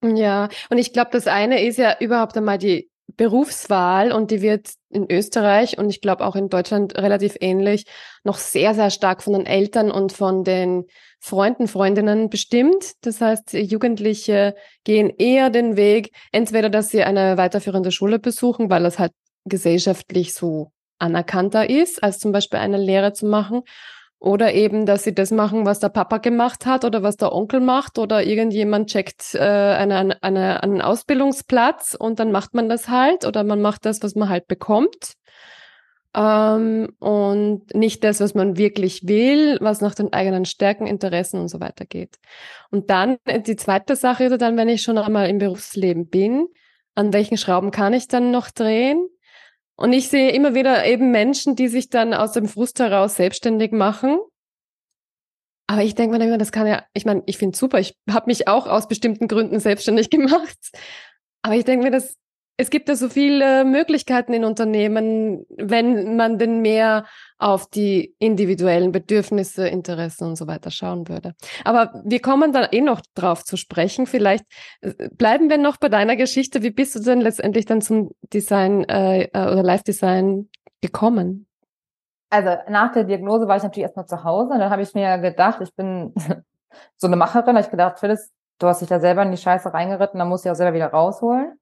[0.04, 4.74] Ja, und ich glaube, das eine ist ja überhaupt einmal die Berufswahl und die wird
[4.89, 7.86] in Österreich und ich glaube auch in Deutschland relativ ähnlich
[8.24, 10.86] noch sehr, sehr stark von den Eltern und von den
[11.20, 12.94] Freunden, Freundinnen bestimmt.
[13.02, 18.84] Das heißt, Jugendliche gehen eher den Weg, entweder, dass sie eine weiterführende Schule besuchen, weil
[18.84, 19.13] das halt
[19.46, 23.62] gesellschaftlich so anerkannter ist, als zum Beispiel eine Lehre zu machen,
[24.19, 27.60] oder eben, dass sie das machen, was der Papa gemacht hat oder was der Onkel
[27.60, 33.25] macht oder irgendjemand checkt äh, eine, eine, einen Ausbildungsplatz und dann macht man das halt
[33.25, 35.13] oder man macht das, was man halt bekommt.
[36.15, 41.49] Ähm, und nicht das, was man wirklich will, was nach den eigenen Stärken, Interessen und
[41.49, 42.15] so weiter geht.
[42.71, 46.47] Und dann die zweite Sache ist dann, wenn ich schon einmal im Berufsleben bin,
[46.95, 49.06] an welchen Schrauben kann ich dann noch drehen?
[49.77, 53.71] Und ich sehe immer wieder eben Menschen, die sich dann aus dem Frust heraus selbstständig
[53.71, 54.19] machen.
[55.67, 58.27] Aber ich denke mir immer, das kann ja, ich meine, ich finde super, ich habe
[58.27, 60.57] mich auch aus bestimmten Gründen selbstständig gemacht.
[61.41, 62.15] Aber ich denke mir, das
[62.58, 67.06] es gibt ja so viele Möglichkeiten in Unternehmen, wenn man denn mehr
[67.38, 71.34] auf die individuellen Bedürfnisse, Interessen und so weiter schauen würde.
[71.65, 74.08] Aber wir kommen da eh noch drauf zu sprechen.
[74.08, 74.46] Vielleicht
[74.82, 76.63] äh, bleiben wir noch bei deiner Geschichte.
[76.63, 80.50] Wie bist du denn letztendlich dann zum Design äh, äh oder Live Design
[80.82, 81.48] gekommen?
[82.30, 85.18] Also nach der Diagnose war ich natürlich erstmal zu Hause und dann habe ich mir
[85.20, 86.13] gedacht, ich bin
[86.96, 90.20] so eine Macherin, ich gedacht, Phyllis, du hast dich da selber in die Scheiße reingeritten,
[90.20, 91.60] dann musst du auch selber wieder rausholen.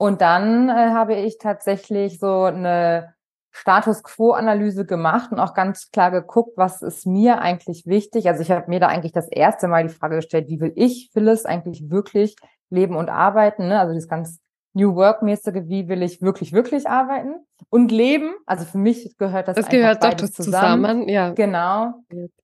[0.00, 3.12] Und dann äh, habe ich tatsächlich so eine
[3.50, 8.26] Status Quo-Analyse gemacht und auch ganz klar geguckt, was ist mir eigentlich wichtig.
[8.26, 11.10] Also ich habe mir da eigentlich das erste Mal die Frage gestellt, wie will ich,
[11.12, 12.34] Phyllis, eigentlich wirklich
[12.70, 13.68] leben und arbeiten?
[13.68, 13.78] Ne?
[13.78, 14.38] Also das ganz
[14.72, 17.34] New Work-mäßige, wie will ich wirklich, wirklich arbeiten
[17.68, 18.32] und leben?
[18.46, 20.32] Also für mich gehört das, das gehört doch zusammen.
[20.32, 21.08] zusammen.
[21.10, 21.34] Ja.
[21.34, 21.92] Genau.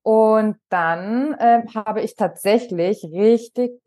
[0.03, 3.81] Und dann äh, habe ich tatsächlich richtig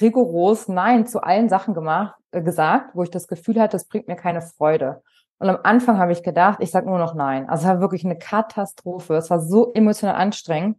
[0.00, 4.16] rigoros Nein zu allen Sachen gemacht, gesagt, wo ich das Gefühl hatte, das bringt mir
[4.16, 5.02] keine Freude.
[5.38, 7.48] Und am Anfang habe ich gedacht, ich sage nur noch Nein.
[7.48, 9.14] Also es war wirklich eine Katastrophe.
[9.14, 10.78] Es war so emotional anstrengend.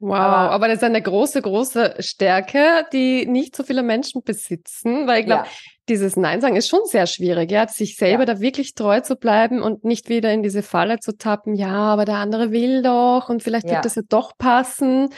[0.00, 5.06] Wow, aber, aber, das ist eine große, große Stärke, die nicht so viele Menschen besitzen,
[5.06, 5.50] weil ich glaube, ja.
[5.88, 8.34] dieses Nein sagen ist schon sehr schwierig, ja, sich selber ja.
[8.34, 12.04] da wirklich treu zu bleiben und nicht wieder in diese Falle zu tappen, ja, aber
[12.04, 15.08] der andere will doch und vielleicht wird das ja doch passen.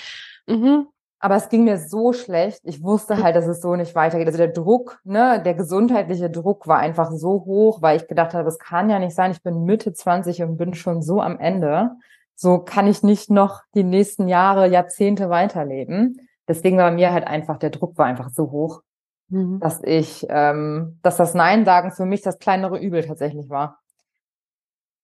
[0.46, 0.86] Mhm.
[1.26, 2.60] Aber es ging mir so schlecht.
[2.62, 4.28] Ich wusste halt, dass es so nicht weitergeht.
[4.28, 8.44] Also der Druck, ne, der gesundheitliche Druck war einfach so hoch, weil ich gedacht habe,
[8.44, 9.32] das kann ja nicht sein.
[9.32, 11.90] Ich bin Mitte 20 und bin schon so am Ende.
[12.36, 16.20] So kann ich nicht noch die nächsten Jahre, Jahrzehnte weiterleben.
[16.46, 18.82] Deswegen war bei mir halt einfach, der Druck war einfach so hoch,
[19.28, 19.58] mhm.
[19.58, 23.80] dass ich, ähm, dass das Nein sagen für mich das kleinere Übel tatsächlich war.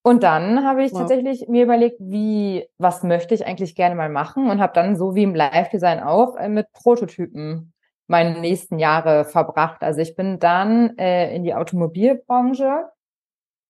[0.02, 1.00] Und dann habe ich wow.
[1.00, 5.14] tatsächlich mir überlegt, wie, was möchte ich eigentlich gerne mal machen und habe dann so
[5.14, 7.72] wie im Live-Design auch äh, mit Prototypen
[8.08, 9.82] meine nächsten Jahre verbracht.
[9.82, 12.90] Also ich bin dann äh, in die Automobilbranche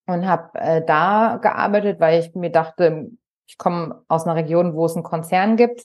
[0.06, 3.10] und habe äh, da gearbeitet, weil ich mir dachte,
[3.46, 5.84] ich komme aus einer Region, wo es einen Konzern gibt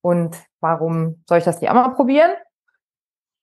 [0.00, 2.30] und warum soll ich das nicht auch mal probieren?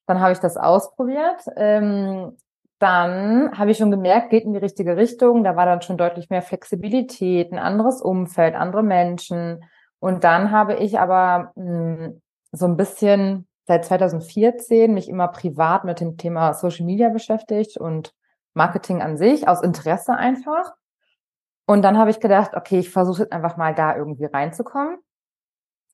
[0.08, 1.46] Dann habe ich das ausprobiert.
[1.56, 2.36] Ähm,
[2.80, 5.44] dann habe ich schon gemerkt, geht in die richtige Richtung.
[5.44, 9.64] Da war dann schon deutlich mehr Flexibilität, ein anderes Umfeld, andere Menschen.
[10.00, 15.84] Und dann habe ich aber mh, hm, so ein bisschen seit 2014 mich immer privat
[15.84, 18.14] mit dem Thema Social Media beschäftigt und
[18.54, 20.74] Marketing an sich, aus Interesse einfach.
[21.68, 24.98] Und dann habe ich gedacht, okay, ich versuche jetzt einfach mal da irgendwie reinzukommen.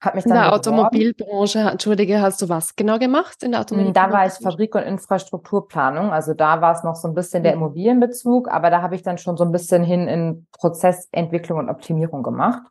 [0.05, 4.09] Hat mich dann in der Automobilbranche, entschuldige, hast du was genau gemacht in der Automobilbranche?
[4.09, 6.11] Da war ich Fabrik- und Infrastrukturplanung.
[6.11, 7.63] Also da war es noch so ein bisschen der mhm.
[7.63, 12.21] Immobilienbezug, aber da habe ich dann schon so ein bisschen hin in Prozessentwicklung und Optimierung
[12.21, 12.61] gemacht.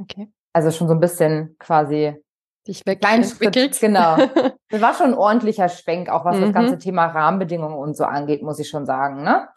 [0.00, 0.32] Okay.
[0.54, 2.16] Also schon so ein bisschen quasi
[2.66, 3.78] dich wegentwickelt.
[3.80, 4.16] Genau.
[4.70, 6.42] Das war schon ein ordentlicher Schwenk, auch was mhm.
[6.42, 9.22] das ganze Thema Rahmenbedingungen und so angeht, muss ich schon sagen.
[9.22, 9.48] Ne?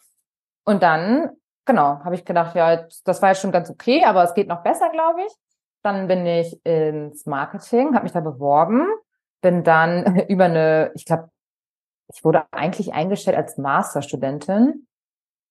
[0.65, 1.29] Und dann,
[1.65, 4.61] genau, habe ich gedacht, ja, das war jetzt schon ganz okay, aber es geht noch
[4.61, 5.33] besser, glaube ich.
[5.83, 8.87] Dann bin ich ins Marketing, habe mich da beworben,
[9.41, 11.29] bin dann über eine, ich glaube,
[12.13, 14.87] ich wurde eigentlich eingestellt als Masterstudentin,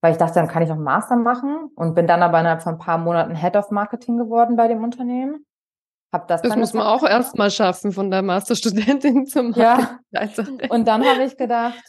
[0.02, 2.74] weil ich dachte, dann kann ich noch Master machen und bin dann aber innerhalb von
[2.74, 5.46] ein paar Monaten Head of Marketing geworden bei dem Unternehmen.
[6.12, 10.00] Hab das das muss man auch erstmal schaffen, von der Masterstudentin zum Ja.
[10.68, 11.82] Und dann habe ich gedacht,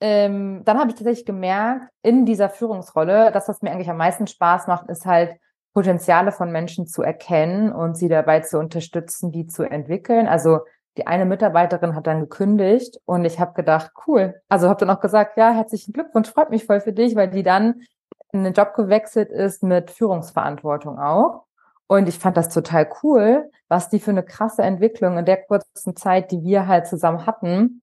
[0.00, 4.26] ähm, dann habe ich tatsächlich gemerkt, in dieser Führungsrolle, dass was mir eigentlich am meisten
[4.26, 5.38] Spaß macht, ist halt
[5.74, 10.28] Potenziale von Menschen zu erkennen und sie dabei zu unterstützen, die zu entwickeln.
[10.28, 10.60] Also
[10.96, 14.40] die eine Mitarbeiterin hat dann gekündigt und ich habe gedacht, cool.
[14.48, 17.42] Also habe dann auch gesagt, ja, herzlichen Glückwunsch, freut mich voll für dich, weil die
[17.42, 17.82] dann
[18.30, 21.44] in den Job gewechselt ist mit Führungsverantwortung auch.
[21.88, 25.96] Und ich fand das total cool, was die für eine krasse Entwicklung in der kurzen
[25.96, 27.82] Zeit, die wir halt zusammen hatten,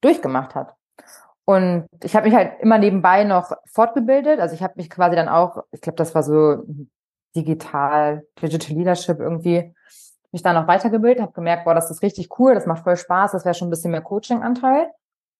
[0.00, 0.74] durchgemacht hat.
[1.48, 4.40] Und ich habe mich halt immer nebenbei noch fortgebildet.
[4.40, 6.64] Also ich habe mich quasi dann auch, ich glaube, das war so
[7.36, 9.72] digital, Digital Leadership irgendwie,
[10.32, 13.32] mich dann noch weitergebildet, habe gemerkt, boah, das ist richtig cool, das macht voll Spaß,
[13.32, 14.90] das wäre schon ein bisschen mehr Coaching-Anteil.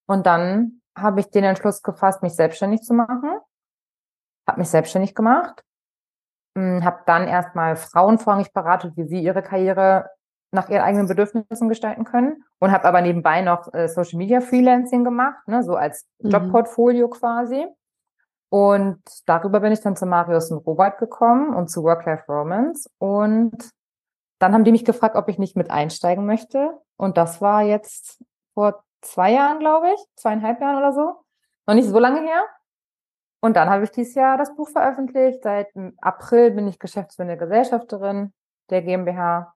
[0.07, 3.39] Und dann habe ich den Entschluss gefasst, mich selbstständig zu machen.
[4.47, 5.65] Habe mich selbstständig gemacht.
[6.57, 10.09] Hm, habe dann erstmal Frauen vorrangig beratet, wie sie ihre Karriere
[10.53, 15.05] nach ihren eigenen Bedürfnissen gestalten können und habe aber nebenbei noch äh, Social Media Freelancing
[15.05, 16.31] gemacht, ne, so als mhm.
[16.31, 17.67] Jobportfolio quasi.
[18.49, 22.89] Und darüber bin ich dann zu Marius und Robert gekommen und zu Work-Life Romance.
[22.99, 23.71] Und
[24.39, 26.79] dann haben die mich gefragt, ob ich nicht mit einsteigen möchte.
[26.97, 28.23] Und das war jetzt
[28.55, 31.17] vor zwei Jahren, glaube ich, zweieinhalb Jahren oder so.
[31.67, 32.45] Noch nicht so lange her.
[33.41, 35.43] Und dann habe ich dieses Jahr das Buch veröffentlicht.
[35.43, 35.69] Seit
[36.01, 38.33] April bin ich geschäftsführende Gesellschafterin
[38.71, 39.56] der GmbH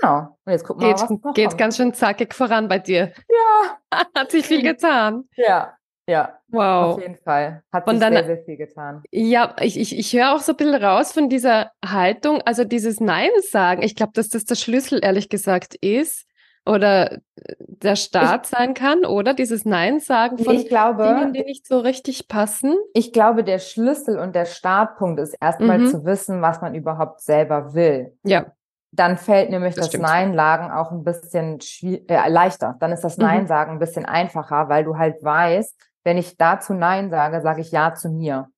[0.00, 0.36] Genau.
[0.44, 1.58] Und jetzt gucken wir mal, was Geht kommt.
[1.58, 3.12] ganz schön zackig voran bei dir.
[3.28, 4.00] Ja.
[4.16, 5.24] Hat sich viel getan.
[5.36, 5.74] Ja.
[6.08, 6.96] Ja, Wow.
[6.96, 7.62] auf jeden Fall.
[7.72, 9.04] Hat sich deiner, sehr, sehr viel getan.
[9.12, 12.98] ja, ich, ich, ich höre auch so ein bisschen raus von dieser Haltung, also dieses
[12.98, 13.82] Nein sagen.
[13.82, 16.26] Ich glaube, dass das der Schlüssel, ehrlich gesagt, ist
[16.66, 17.18] oder äh,
[17.58, 19.32] der Ich, Start sein kann, oder?
[19.32, 22.74] Dieses Nein sagen von ich glaube, Dingen, die nicht so richtig passen.
[22.94, 25.86] ich glaube, der Schlüssel und der Startpunkt ist erstmal Mhm.
[25.86, 28.12] zu wissen, was man überhaupt selber will.
[28.24, 28.46] Ja,
[28.94, 30.04] Dann fällt nämlich das das stimmt.
[30.04, 32.76] Nein sagen auch ein bisschen äh, leichter.
[32.78, 33.46] Dann ist das Nein Mhm.
[33.46, 35.74] sagen ein bisschen einfacher, weil du halt weißt,
[36.04, 38.48] wenn ich dazu Nein sage, sage ich Ja zu mir.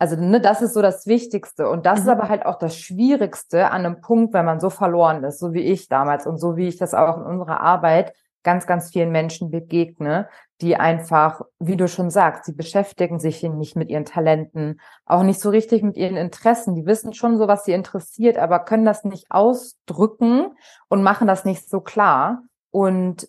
[0.00, 1.68] Also, ne, das ist so das Wichtigste.
[1.68, 2.10] Und das ist Mhm.
[2.12, 5.62] aber halt auch das Schwierigste an einem Punkt, wenn man so verloren ist, so wie
[5.62, 9.50] ich damals und so wie ich das auch in unserer Arbeit ganz, ganz vielen Menschen
[9.50, 10.28] begegne,
[10.60, 15.40] die einfach, wie du schon sagst, sie beschäftigen sich nicht mit ihren Talenten, auch nicht
[15.40, 16.74] so richtig mit ihren Interessen.
[16.74, 20.52] Die wissen schon so, was sie interessiert, aber können das nicht ausdrücken
[20.88, 22.42] und machen das nicht so klar.
[22.70, 23.28] Und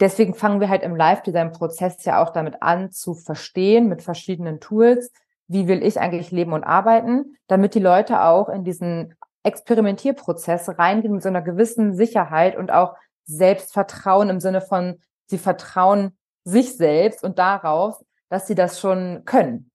[0.00, 5.12] deswegen fangen wir halt im Live-Design-Prozess ja auch damit an zu verstehen mit verschiedenen Tools,
[5.48, 11.14] wie will ich eigentlich leben und arbeiten, damit die Leute auch in diesen Experimentierprozess reingehen
[11.14, 17.22] mit so einer gewissen Sicherheit und auch Selbstvertrauen im Sinne von, sie vertrauen sich selbst
[17.22, 19.70] und darauf, dass sie das schon können.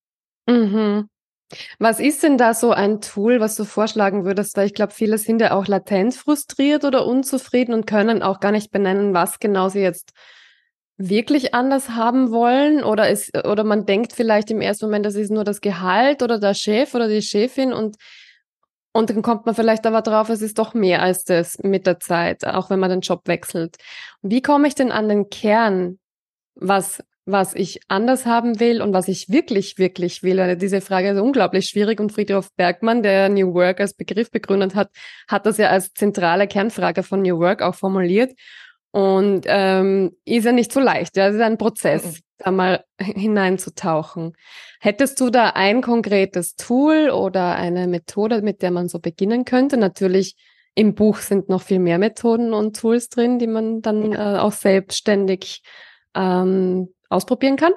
[0.47, 1.09] Mhm.
[1.79, 4.57] Was ist denn da so ein Tool, was du vorschlagen würdest?
[4.57, 8.51] Weil ich glaube, viele sind ja auch latent frustriert oder unzufrieden und können auch gar
[8.51, 10.11] nicht benennen, was genau sie jetzt
[10.97, 12.83] wirklich anders haben wollen.
[12.83, 16.37] Oder ist, oder man denkt vielleicht im ersten Moment, das ist nur das Gehalt oder
[16.37, 17.95] der Chef oder die Chefin und,
[18.93, 21.99] und dann kommt man vielleicht aber drauf, es ist doch mehr als das mit der
[21.99, 23.77] Zeit, auch wenn man den Job wechselt.
[24.21, 25.99] Wie komme ich denn an den Kern,
[26.55, 30.37] was was ich anders haben will und was ich wirklich, wirklich will.
[30.37, 34.75] Weil diese Frage ist unglaublich schwierig und Friedhof Bergmann, der New Work als Begriff begründet
[34.75, 34.89] hat,
[35.27, 38.33] hat das ja als zentrale Kernfrage von New Work auch formuliert.
[38.91, 41.17] Und ähm, ist ja nicht so leicht.
[41.17, 42.19] Ja, es ist ein Prozess, Mhm.
[42.37, 44.33] Da mal hineinzutauchen.
[44.79, 49.77] Hättest du da ein konkretes Tool oder eine Methode, mit der man so beginnen könnte?
[49.77, 50.35] Natürlich
[50.75, 54.51] im Buch sind noch viel mehr Methoden und Tools drin, die man dann äh, auch
[54.51, 55.63] selbstständig
[56.13, 57.73] ähm, ausprobieren kann?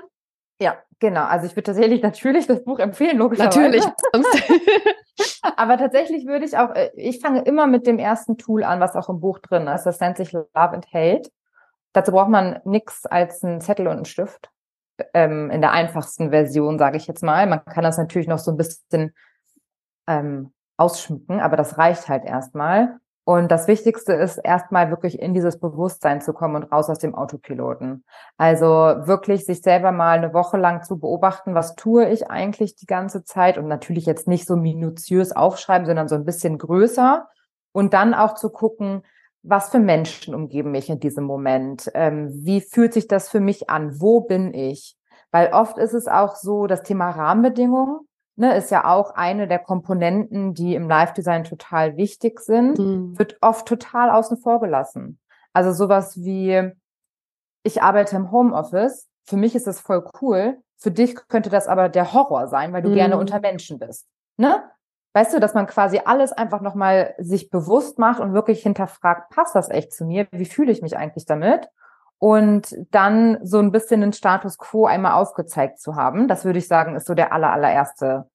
[0.61, 1.25] Ja, genau.
[1.25, 3.61] Also ich würde tatsächlich natürlich das Buch empfehlen, logischerweise.
[3.61, 3.85] Natürlich.
[5.57, 8.95] Aber tatsächlich würde ich auch, äh, ich fange immer mit dem ersten Tool an, was
[8.95, 9.85] auch im Buch drin ist.
[9.85, 11.31] Das nennt sich Love and Hate.
[11.93, 14.51] Dazu braucht man nix als einen Zettel und einen Stift.
[15.15, 17.47] Ähm, in der einfachsten Version, sage ich jetzt mal.
[17.47, 19.15] Man kann das natürlich noch so ein bisschen
[20.07, 22.99] ähm, ausschmücken, aber das reicht halt erstmal.
[23.25, 27.15] Und das Wichtigste ist erstmal wirklich in dieses Bewusstsein zu kommen und raus aus dem
[27.15, 28.05] Autopiloten.
[28.39, 32.87] Also wirklich sich selber mal eine Woche lang zu beobachten, was tue ich eigentlich die
[32.87, 37.29] ganze Zeit und natürlich jetzt nicht so minutiös aufschreiben, sondern so ein bisschen größer
[37.73, 39.03] und dann auch zu gucken,
[39.43, 41.91] was für Menschen umgeben mich in diesem Moment?
[41.95, 44.01] Ähm, wie fühlt sich das für mich an?
[44.01, 44.97] Wo bin ich?
[45.31, 48.01] Weil oft ist es auch so, das Thema Rahmenbedingungen
[48.37, 53.19] ne, ist ja auch eine der Komponenten, die im Live-Design total wichtig sind, Hm.
[53.19, 55.19] wird oft total außen vor gelassen.
[55.53, 56.71] Also sowas wie,
[57.63, 61.89] ich arbeite im Homeoffice, für mich ist das voll cool, für dich könnte das aber
[61.89, 63.21] der Horror sein, weil du gerne Mhm.
[63.21, 64.07] unter Menschen bist.
[64.39, 64.63] Ne?
[65.13, 69.57] Weißt du, dass man quasi alles einfach nochmal sich bewusst macht und wirklich hinterfragt, passt
[69.57, 70.29] das echt zu mir?
[70.31, 71.69] Wie fühle ich mich eigentlich damit?
[72.19, 76.69] Und dann so ein bisschen den Status quo einmal aufgezeigt zu haben, das würde ich
[76.69, 78.29] sagen, ist so der aller, allererste,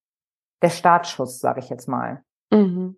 [0.62, 2.24] der Startschuss, sage ich jetzt mal.
[2.52, 2.98] Mhm.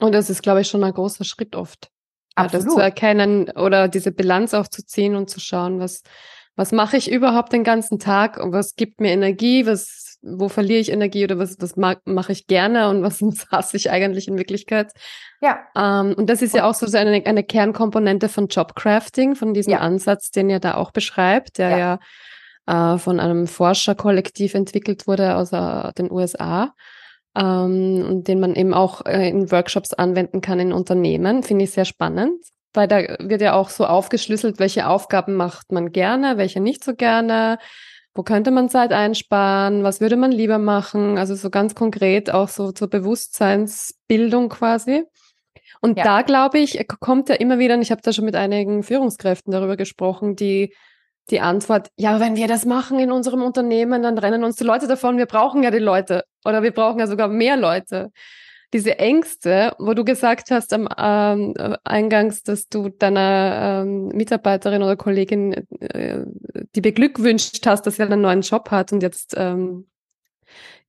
[0.00, 1.90] Und das ist, glaube ich, schon ein großer Schritt oft.
[2.36, 2.82] Ja, das zu Absolut.
[2.82, 6.02] erkennen oder diese Bilanz auch zu ziehen und zu schauen, was,
[6.56, 10.80] was mache ich überhaupt den ganzen Tag und was gibt mir Energie, was, wo verliere
[10.80, 13.20] ich Energie oder was, was mache ich gerne und was,
[13.52, 14.92] hasse ich eigentlich in Wirklichkeit.
[15.40, 19.74] Ja, Ähm, und das ist ja auch so eine, eine Kernkomponente von Jobcrafting, von diesem
[19.74, 19.78] Ja.
[19.80, 22.00] Ansatz, den ihr da auch beschreibt, der
[22.66, 26.72] ja, äh, von einem Forscherkollektiv entwickelt wurde aus äh, den USA
[27.36, 31.42] ähm, und den man eben auch äh, in Workshops anwenden kann in Unternehmen.
[31.42, 35.92] Finde ich sehr spannend, weil da wird ja auch so aufgeschlüsselt, welche Aufgaben macht man
[35.92, 37.58] gerne, welche nicht so gerne.
[38.14, 39.82] Wo könnte man Zeit einsparen?
[39.82, 41.18] Was würde man lieber machen?
[41.18, 45.02] Also so ganz konkret auch so zur Bewusstseinsbildung quasi.
[45.80, 46.04] Und Ja.
[46.04, 49.52] da glaube ich, kommt ja immer wieder, und ich habe da schon mit einigen Führungskräften
[49.52, 50.72] darüber gesprochen, die
[51.30, 54.86] die Antwort, ja, wenn wir das machen in unserem Unternehmen, dann rennen uns die Leute
[54.86, 58.10] davon, wir brauchen ja die Leute oder wir brauchen ja sogar mehr Leute.
[58.74, 64.82] Diese Ängste, wo du gesagt hast am ähm, äh, Eingangs, dass du deiner ähm, Mitarbeiterin
[64.82, 66.24] oder Kollegin äh,
[66.74, 69.86] die beglückwünscht hast, dass sie einen neuen Job hat und jetzt ähm,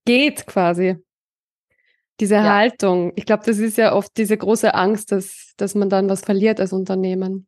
[0.04, 0.98] geht quasi.
[2.20, 2.56] Diese Ja.
[2.56, 6.22] Haltung, ich glaube, das ist ja oft diese große Angst, dass, dass man dann was
[6.22, 7.46] verliert als Unternehmen.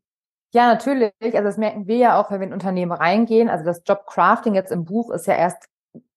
[0.54, 1.12] Ja, natürlich.
[1.24, 3.50] Also das merken wir ja auch, wenn wir in Unternehmen reingehen.
[3.50, 5.68] Also das Job Crafting jetzt im Buch ist ja erst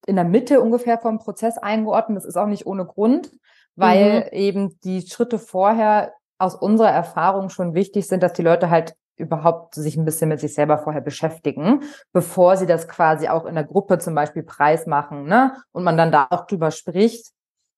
[0.07, 2.19] in der Mitte ungefähr vom Prozess eingeordnet.
[2.19, 3.31] Das ist auch nicht ohne Grund,
[3.77, 4.27] weil mhm.
[4.33, 9.75] eben die Schritte vorher aus unserer Erfahrung schon wichtig sind, dass die Leute halt überhaupt
[9.75, 13.65] sich ein bisschen mit sich selber vorher beschäftigen, bevor sie das quasi auch in der
[13.65, 15.55] Gruppe zum Beispiel preis machen, ne?
[15.73, 17.31] Und man dann da auch drüber spricht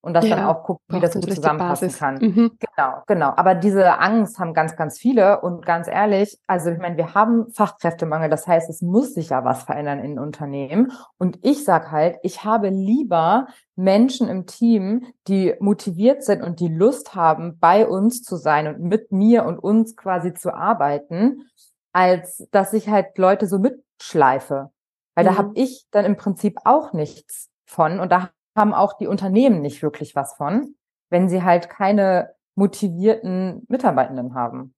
[0.02, 2.16] und das ja, dann auch guckt, wie das gut zusammenpassen kann.
[2.16, 2.58] Mhm.
[2.58, 3.32] Genau, genau.
[3.36, 7.48] Aber diese Angst haben ganz, ganz viele und ganz ehrlich, also ich meine, wir haben
[7.52, 10.92] Fachkräftemangel, das heißt, es muss sich ja was verändern in Unternehmen.
[11.18, 16.68] Und ich sag halt, ich habe lieber Menschen im Team, die motiviert sind und die
[16.68, 21.48] Lust haben, bei uns zu sein und mit mir und uns quasi zu arbeiten,
[21.92, 24.70] als dass ich halt Leute so mitschleife.
[25.14, 25.28] Weil mhm.
[25.28, 29.60] da habe ich dann im Prinzip auch nichts von und da haben auch die Unternehmen
[29.60, 30.74] nicht wirklich was von,
[31.10, 34.74] wenn sie halt keine motivierten Mitarbeitenden haben.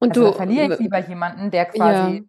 [0.00, 2.28] Und also du verliere ich lieber jemanden, der quasi,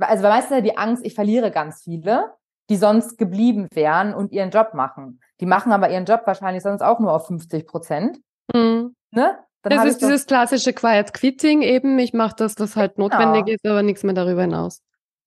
[0.00, 0.06] ja.
[0.06, 2.34] also meistens die Angst, ich verliere ganz viele,
[2.70, 5.20] die sonst geblieben wären und ihren Job machen.
[5.40, 8.18] Die machen aber ihren Job wahrscheinlich sonst auch nur auf 50 Prozent.
[8.52, 8.96] Mhm.
[9.10, 9.38] Ne?
[9.62, 11.98] Dann das ist dieses klassische Quiet Quitting eben.
[11.98, 13.08] Ich mache das, was halt genau.
[13.08, 14.82] notwendig ist, aber nichts mehr darüber hinaus.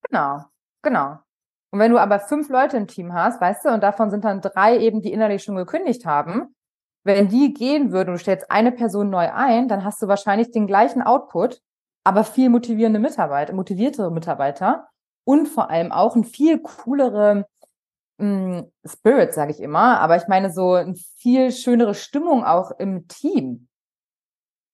[0.08, 0.44] Genau,
[0.82, 1.18] genau.
[1.70, 4.40] Und wenn du aber fünf Leute im Team hast, weißt du, und davon sind dann
[4.40, 6.54] drei eben, die innerlich schon gekündigt haben,
[7.04, 10.50] wenn die gehen würden und du stellst eine Person neu ein, dann hast du wahrscheinlich
[10.50, 11.60] den gleichen Output,
[12.04, 14.88] aber viel motivierende Mitarbeiter, motiviertere Mitarbeiter
[15.24, 17.46] und vor allem auch ein viel coolere
[18.18, 20.00] mh, hm, Spirit, sage ich immer.
[20.00, 23.68] Aber ich meine so eine viel schönere Stimmung auch im Team.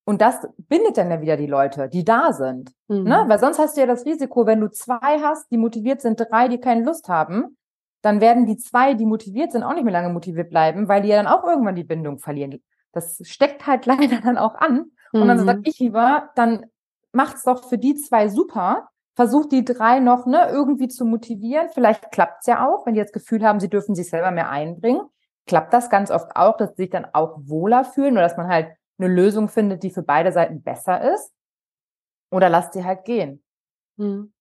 [0.06, 2.72] Und das bindet dann ja wieder die Leute, die da sind.
[2.88, 2.98] Ne?
[2.98, 3.04] Mhm.
[3.04, 3.24] Ne?
[3.28, 6.48] Weil sonst hast du ja das Risiko, wenn du zwei hast, die motiviert sind, drei,
[6.48, 7.56] die keine Lust haben,
[8.02, 11.08] dann werden die zwei, die motiviert sind, auch nicht mehr lange motiviert bleiben, weil die
[11.08, 12.62] ja dann auch irgendwann die Bindung verlieren.
[12.92, 14.90] Das steckt halt leider dann auch an.
[15.12, 15.22] Mhm.
[15.22, 15.46] Und dann mhm.
[15.46, 16.66] sag ich lieber, dann
[17.12, 18.88] macht's doch für die zwei super.
[19.16, 21.68] Versucht die drei noch ne, irgendwie zu motivieren.
[21.72, 25.02] Vielleicht klappt's ja auch, wenn die das Gefühl haben, sie dürfen sich selber mehr einbringen.
[25.46, 28.48] Klappt das ganz oft auch, dass sie sich dann auch wohler fühlen oder dass man
[28.48, 31.32] halt eine Lösung findet, die für beide Seiten besser ist.
[32.30, 33.42] Oder lasst sie halt gehen.
[33.98, 34.32] Hm.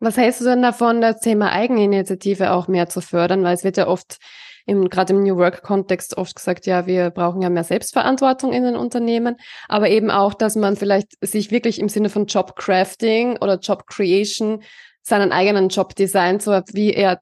[0.00, 3.42] Was hältst du denn davon, das Thema Eigeninitiative auch mehr zu fördern?
[3.42, 4.18] Weil es wird ja oft,
[4.66, 8.76] im, gerade im New Work-Kontext oft gesagt, ja, wir brauchen ja mehr Selbstverantwortung in den
[8.76, 9.36] Unternehmen,
[9.68, 13.86] aber eben auch, dass man vielleicht sich wirklich im Sinne von Job Crafting oder Job
[13.86, 14.62] Creation
[15.02, 17.20] seinen eigenen Job designt, so wie er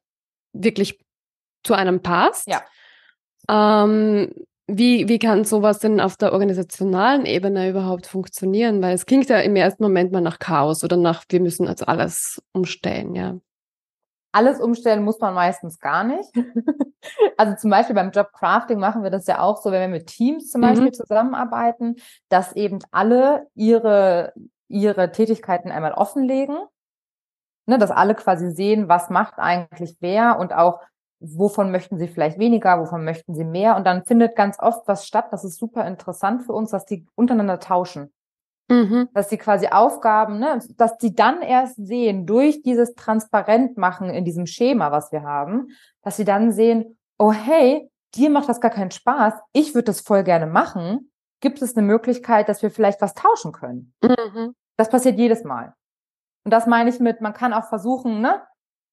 [0.52, 0.98] wirklich
[1.64, 2.48] zu einem passt.
[2.48, 2.62] Ja.
[3.48, 4.32] Ähm,
[4.68, 8.80] wie, wie kann sowas denn auf der organisationalen Ebene überhaupt funktionieren?
[8.80, 11.86] Weil es klingt ja im ersten Moment mal nach Chaos oder nach, wir müssen also
[11.86, 13.38] alles umstellen, ja.
[14.34, 16.30] Alles umstellen muss man meistens gar nicht.
[17.36, 20.06] also zum Beispiel beim Job Crafting machen wir das ja auch so, wenn wir mit
[20.06, 20.66] Teams zum mhm.
[20.66, 21.96] Beispiel zusammenarbeiten,
[22.30, 24.32] dass eben alle ihre,
[24.68, 26.56] ihre Tätigkeiten einmal offenlegen.
[27.64, 30.80] Ne, dass alle quasi sehen, was macht eigentlich wer und auch
[31.22, 33.76] wovon möchten sie vielleicht weniger, wovon möchten sie mehr.
[33.76, 37.06] Und dann findet ganz oft was statt, das ist super interessant für uns, dass die
[37.14, 38.12] untereinander tauschen.
[38.68, 39.08] Mhm.
[39.12, 44.46] Dass sie quasi Aufgaben, ne, dass die dann erst sehen, durch dieses Transparentmachen in diesem
[44.46, 45.68] Schema, was wir haben,
[46.02, 50.00] dass sie dann sehen, oh hey, dir macht das gar keinen Spaß, ich würde das
[50.00, 51.10] voll gerne machen.
[51.40, 53.94] Gibt es eine Möglichkeit, dass wir vielleicht was tauschen können?
[54.02, 54.54] Mhm.
[54.76, 55.74] Das passiert jedes Mal.
[56.44, 58.42] Und das meine ich mit, man kann auch versuchen, ne,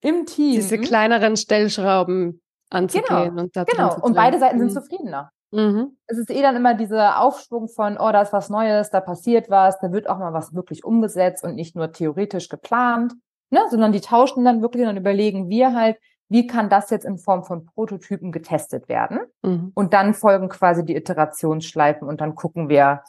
[0.01, 0.55] im Team.
[0.55, 4.73] Diese kleineren Stellschrauben anzugehen genau, und Genau, und beide Seiten sind mhm.
[4.73, 5.31] zufriedener.
[5.51, 5.97] Mhm.
[6.05, 9.49] Es ist eh dann immer dieser Aufschwung von, oh, da ist was Neues, da passiert
[9.49, 13.13] was, da wird auch mal was wirklich umgesetzt und nicht nur theoretisch geplant,
[13.49, 15.97] ne, sondern die tauschen dann wirklich und überlegen wir halt,
[16.31, 19.21] wie kann das jetzt in Form von Prototypen getestet werden?
[19.41, 19.71] Mhm.
[19.73, 23.01] Und dann folgen quasi die Iterationsschleifen und dann gucken wir,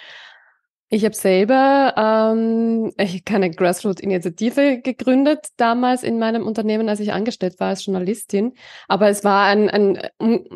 [0.93, 2.91] Ich habe selber ähm,
[3.23, 8.55] keine Grassroot-Initiative gegründet damals in meinem Unternehmen, als ich angestellt war als Journalistin.
[8.89, 10.01] Aber es war ein, ein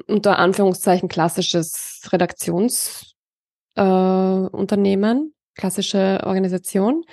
[0.08, 7.06] unter Anführungszeichen klassisches Redaktionsunternehmen, äh, klassische Organisation.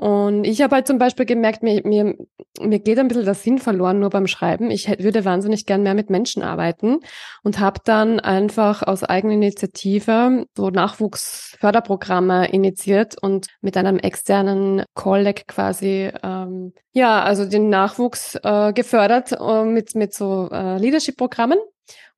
[0.00, 2.16] Und ich habe halt zum Beispiel gemerkt, mir, mir,
[2.58, 4.70] mir geht ein bisschen der Sinn verloren nur beim Schreiben.
[4.70, 7.00] Ich hätte, würde wahnsinnig gern mehr mit Menschen arbeiten
[7.42, 15.42] und habe dann einfach aus eigener Initiative so Nachwuchsförderprogramme initiiert und mit einem externen Colleague
[15.46, 21.58] quasi ähm, ja also den Nachwuchs äh, gefördert äh, mit mit so äh, Leadership-Programmen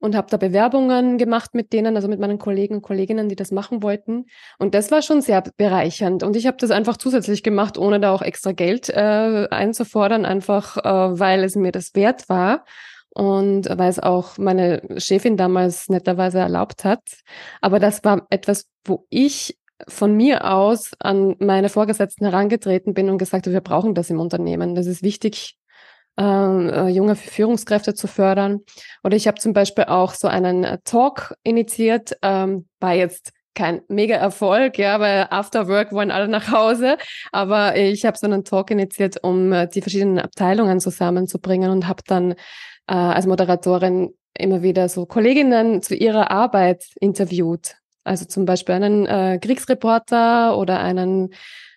[0.03, 3.53] und habe da Bewerbungen gemacht mit denen, also mit meinen Kollegen und Kolleginnen, die das
[3.53, 4.26] machen wollten.
[4.59, 6.24] Und das war schon sehr bereichernd.
[6.24, 10.76] Und ich habe das einfach zusätzlich gemacht, ohne da auch extra Geld äh, einzufordern, einfach
[10.78, 12.64] äh, weil es mir das wert war
[13.11, 17.03] und weil es auch meine Chefin damals netterweise erlaubt hat.
[17.61, 23.18] Aber das war etwas, wo ich von mir aus an meine Vorgesetzten herangetreten bin und
[23.18, 24.74] gesagt habe, wir brauchen das im Unternehmen.
[24.74, 25.59] Das ist wichtig,
[26.18, 28.60] äh, junge Führungskräfte zu fördern.
[29.02, 33.82] Oder ich habe zum Beispiel auch so einen äh, Talk initiiert, ähm, war jetzt kein
[33.88, 36.96] mega Erfolg, ja, weil After Work wollen alle nach Hause.
[37.32, 42.02] Aber ich habe so einen Talk initiiert, um äh, die verschiedenen Abteilungen zusammenzubringen und habe
[42.06, 42.32] dann
[42.86, 47.76] äh, als Moderatorin immer wieder so Kolleginnen zu ihrer Arbeit interviewt.
[48.04, 51.32] Also zum Beispiel einen äh, Kriegsreporter oder einen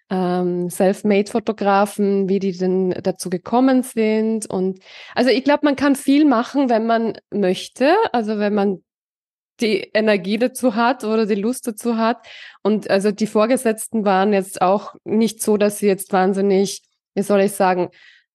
[0.10, 4.46] ähm, Self-Made-Fotografen, wie die denn dazu gekommen sind.
[4.46, 4.80] Und
[5.16, 8.84] also ich glaube, man kann viel machen, wenn man möchte, also wenn man
[9.62, 12.28] die Energie dazu hat oder die Lust dazu hat.
[12.62, 16.82] Und also die Vorgesetzten waren jetzt auch nicht so, dass sie jetzt wahnsinnig,
[17.14, 17.90] wie soll ich sagen,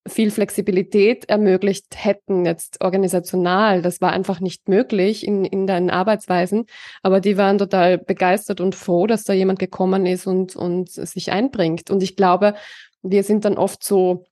[0.07, 3.81] viel Flexibilität ermöglicht hätten, jetzt organisational.
[3.81, 6.65] Das war einfach nicht möglich in, in deinen Arbeitsweisen.
[7.03, 11.31] Aber die waren total begeistert und froh, dass da jemand gekommen ist und, und sich
[11.31, 11.91] einbringt.
[11.91, 12.55] Und ich glaube,
[13.03, 14.25] wir sind dann oft so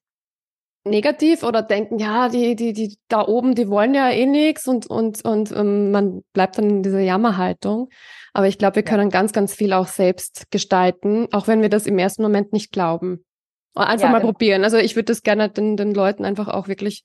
[0.86, 4.88] negativ oder denken, ja, die, die, die da oben, die wollen ja eh nichts und,
[4.88, 7.90] und, und ähm, man bleibt dann in dieser Jammerhaltung.
[8.34, 11.86] Aber ich glaube, wir können ganz, ganz viel auch selbst gestalten, auch wenn wir das
[11.86, 13.24] im ersten Moment nicht glauben.
[13.76, 14.32] Einfach ja, mal genau.
[14.32, 14.64] probieren.
[14.64, 17.04] Also ich würde das gerne den, den Leuten einfach auch wirklich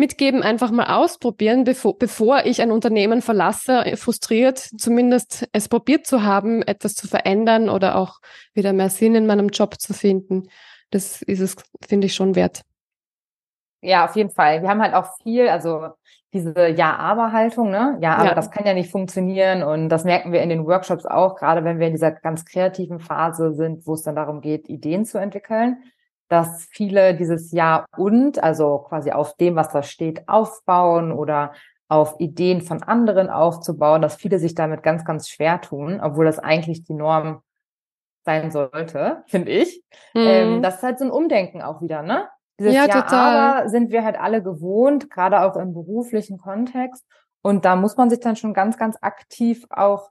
[0.00, 6.22] mitgeben, einfach mal ausprobieren, bevor, bevor ich ein Unternehmen verlasse, frustriert zumindest es probiert zu
[6.24, 8.18] haben, etwas zu verändern oder auch
[8.54, 10.48] wieder mehr Sinn in meinem Job zu finden.
[10.90, 11.56] Das ist es,
[11.86, 12.62] finde ich, schon wert.
[13.82, 14.62] Ja, auf jeden Fall.
[14.62, 15.88] Wir haben halt auch viel, also
[16.32, 17.98] diese Ja-Aber-Haltung, ne?
[18.00, 18.34] Ja, aber ja.
[18.34, 21.78] das kann ja nicht funktionieren und das merken wir in den Workshops auch, gerade wenn
[21.78, 25.82] wir in dieser ganz kreativen Phase sind, wo es dann darum geht, Ideen zu entwickeln
[26.30, 31.52] dass viele dieses Ja und, also quasi auf dem, was da steht, aufbauen oder
[31.88, 36.38] auf Ideen von anderen aufzubauen, dass viele sich damit ganz, ganz schwer tun, obwohl das
[36.38, 37.42] eigentlich die Norm
[38.24, 39.82] sein sollte, finde ich.
[40.14, 40.20] Mhm.
[40.20, 42.28] Ähm, das ist halt so ein Umdenken auch wieder, ne?
[42.60, 43.36] Dieses ja, ja total.
[43.36, 47.04] aber sind wir halt alle gewohnt, gerade auch im beruflichen Kontext.
[47.42, 50.10] Und da muss man sich dann schon ganz, ganz aktiv auch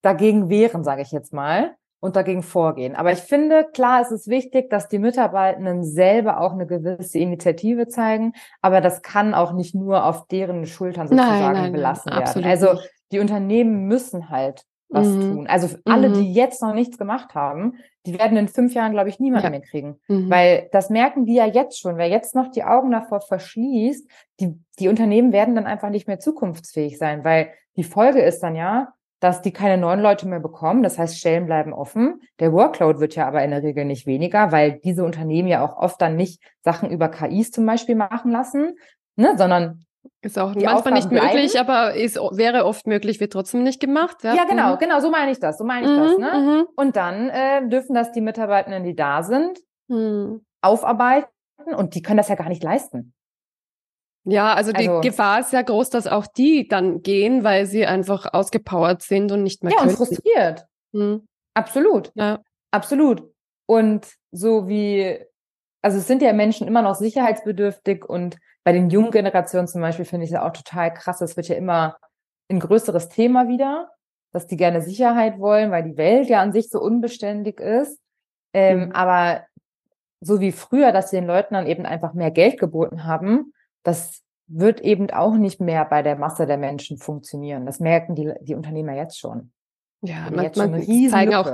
[0.00, 2.94] dagegen wehren, sage ich jetzt mal und dagegen vorgehen.
[2.94, 7.88] Aber ich finde, klar, es ist wichtig, dass die Mitarbeitenden selber auch eine gewisse Initiative
[7.88, 12.26] zeigen, aber das kann auch nicht nur auf deren Schultern sozusagen nein, nein, belassen nein,
[12.26, 12.44] werden.
[12.44, 12.78] Also
[13.10, 15.20] die Unternehmen müssen halt was mhm.
[15.20, 15.46] tun.
[15.46, 16.14] Also alle, mhm.
[16.14, 19.50] die jetzt noch nichts gemacht haben, die werden in fünf Jahren, glaube ich, niemanden ja.
[19.50, 19.98] mehr kriegen.
[20.06, 20.28] Mhm.
[20.28, 21.96] Weil das merken die ja jetzt schon.
[21.96, 24.06] Wer jetzt noch die Augen davor verschließt,
[24.40, 28.56] die, die Unternehmen werden dann einfach nicht mehr zukunftsfähig sein, weil die Folge ist dann
[28.56, 30.82] ja, dass die keine neuen Leute mehr bekommen.
[30.82, 32.20] Das heißt, Stellen bleiben offen.
[32.40, 35.76] Der Workload wird ja aber in der Regel nicht weniger, weil diese Unternehmen ja auch
[35.76, 38.76] oft dann nicht Sachen über KIs zum Beispiel machen lassen,
[39.16, 39.84] ne, sondern
[40.20, 41.68] ist auch manchmal Aufgaben nicht möglich, bleiben.
[41.68, 44.18] aber ist, wäre oft möglich, wird trotzdem nicht gemacht.
[44.22, 44.78] Ja, ja genau, mhm.
[44.78, 46.18] genau, so meine ich das, so meine ich mhm, das.
[46.18, 46.40] Ne?
[46.40, 46.66] Mhm.
[46.76, 49.58] Und dann äh, dürfen das die Mitarbeitenden, die da sind,
[49.88, 50.44] mhm.
[50.62, 51.28] aufarbeiten
[51.76, 53.14] und die können das ja gar nicht leisten.
[54.24, 57.84] Ja, also die also, Gefahr ist ja groß, dass auch die dann gehen, weil sie
[57.84, 59.90] einfach ausgepowert sind und nicht mehr ja, können.
[59.90, 60.66] Ja, und frustriert.
[60.92, 61.26] Hm.
[61.54, 62.10] Absolut.
[62.14, 62.40] Ja.
[62.70, 63.22] Absolut.
[63.66, 65.18] Und so wie,
[65.82, 70.06] also es sind ja Menschen immer noch sicherheitsbedürftig und bei den jungen Generationen zum Beispiel
[70.06, 71.20] finde ich es ja auch total krass.
[71.20, 71.96] Es wird ja immer
[72.50, 73.90] ein größeres Thema wieder,
[74.32, 78.00] dass die gerne Sicherheit wollen, weil die Welt ja an sich so unbeständig ist.
[78.54, 78.92] Ähm, mhm.
[78.92, 79.42] Aber
[80.20, 83.52] so wie früher, dass sie den Leuten dann eben einfach mehr Geld geboten haben,
[83.84, 87.64] das wird eben auch nicht mehr bei der Masse der Menschen funktionieren.
[87.64, 89.52] Das merken die, die Unternehmer jetzt schon.
[90.02, 91.50] Ja, man, jetzt man zeigen auch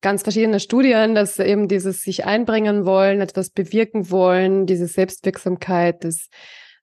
[0.00, 6.28] ganz verschiedene Studien, dass eben dieses sich einbringen wollen, etwas bewirken wollen, diese Selbstwirksamkeit, das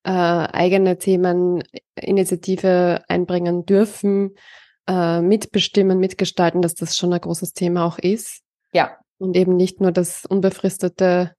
[0.03, 1.63] äh, eigene Themen,
[1.95, 4.35] Initiative einbringen dürfen,
[4.87, 8.41] äh, mitbestimmen, mitgestalten, dass das schon ein großes Thema auch ist.
[8.73, 8.97] Ja.
[9.19, 11.35] Und eben nicht nur das unbefristete,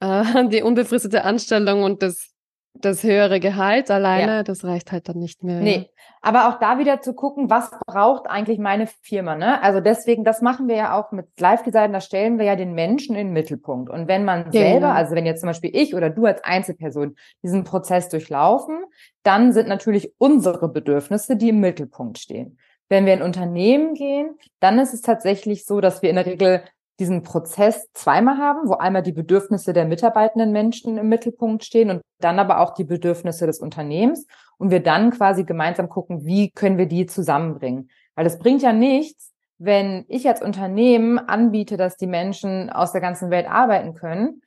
[0.00, 2.33] äh, die unbefristete Anstellung und das
[2.74, 4.42] das höhere Gehalt alleine, ja.
[4.42, 5.60] das reicht halt dann nicht mehr.
[5.60, 9.62] Nee, aber auch da wieder zu gucken, was braucht eigentlich meine Firma, ne?
[9.62, 13.14] Also deswegen, das machen wir ja auch mit Live-Design, da stellen wir ja den Menschen
[13.14, 13.90] in den Mittelpunkt.
[13.90, 14.52] Und wenn man genau.
[14.52, 18.84] selber, also wenn jetzt zum Beispiel ich oder du als Einzelperson diesen Prozess durchlaufen,
[19.22, 22.58] dann sind natürlich unsere Bedürfnisse, die im Mittelpunkt stehen.
[22.88, 26.62] Wenn wir in Unternehmen gehen, dann ist es tatsächlich so, dass wir in der Regel
[27.00, 32.02] diesen Prozess zweimal haben, wo einmal die Bedürfnisse der mitarbeitenden Menschen im Mittelpunkt stehen und
[32.20, 34.26] dann aber auch die Bedürfnisse des Unternehmens
[34.58, 37.90] und wir dann quasi gemeinsam gucken, wie können wir die zusammenbringen.
[38.14, 43.00] Weil es bringt ja nichts, wenn ich als Unternehmen anbiete, dass die Menschen aus der
[43.00, 44.42] ganzen Welt arbeiten können,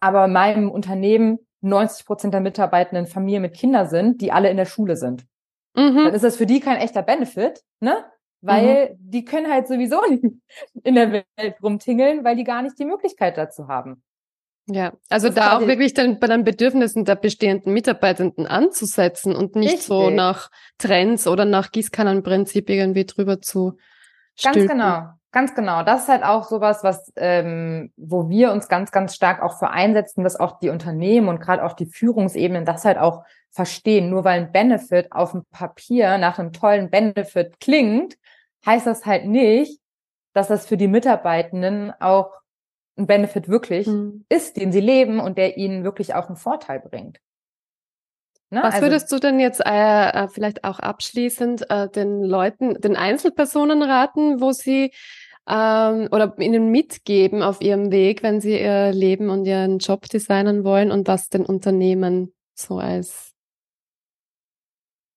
[0.00, 4.66] aber meinem Unternehmen 90 Prozent der Mitarbeitenden Familie mit Kindern sind, die alle in der
[4.66, 5.24] Schule sind.
[5.74, 6.04] Mhm.
[6.04, 8.04] Dann ist das für die kein echter Benefit, ne?
[8.44, 8.96] Weil mhm.
[8.98, 10.24] die können halt sowieso nicht
[10.82, 14.02] in der Welt rumtingeln, weil die gar nicht die Möglichkeit dazu haben.
[14.66, 19.56] Ja, also das da auch wirklich dann bei den Bedürfnissen der bestehenden Mitarbeitenden anzusetzen und
[19.56, 19.86] nicht richtig.
[19.86, 23.76] so nach Trends oder nach Gießkannenprinzip irgendwie drüber zu
[24.34, 24.68] stülpen.
[24.68, 25.82] Ganz genau, ganz genau.
[25.82, 29.68] Das ist halt auch sowas, was, ähm, wo wir uns ganz, ganz stark auch für
[29.68, 34.08] einsetzen, dass auch die Unternehmen und gerade auch die Führungsebenen das halt auch verstehen.
[34.08, 38.16] Nur weil ein Benefit auf dem Papier nach einem tollen Benefit klingt,
[38.66, 39.80] heißt das halt nicht,
[40.32, 42.32] dass das für die Mitarbeitenden auch
[42.96, 44.24] ein Benefit wirklich mhm.
[44.28, 47.18] ist, den sie leben und der ihnen wirklich auch einen Vorteil bringt.
[48.50, 48.62] Ne?
[48.62, 52.96] Was also, würdest du denn jetzt äh, äh, vielleicht auch abschließend äh, den Leuten, den
[52.96, 54.92] Einzelpersonen raten, wo sie
[55.48, 60.64] ähm, oder ihnen mitgeben auf ihrem Weg, wenn sie ihr Leben und ihren Job designen
[60.64, 63.32] wollen und was den Unternehmen so als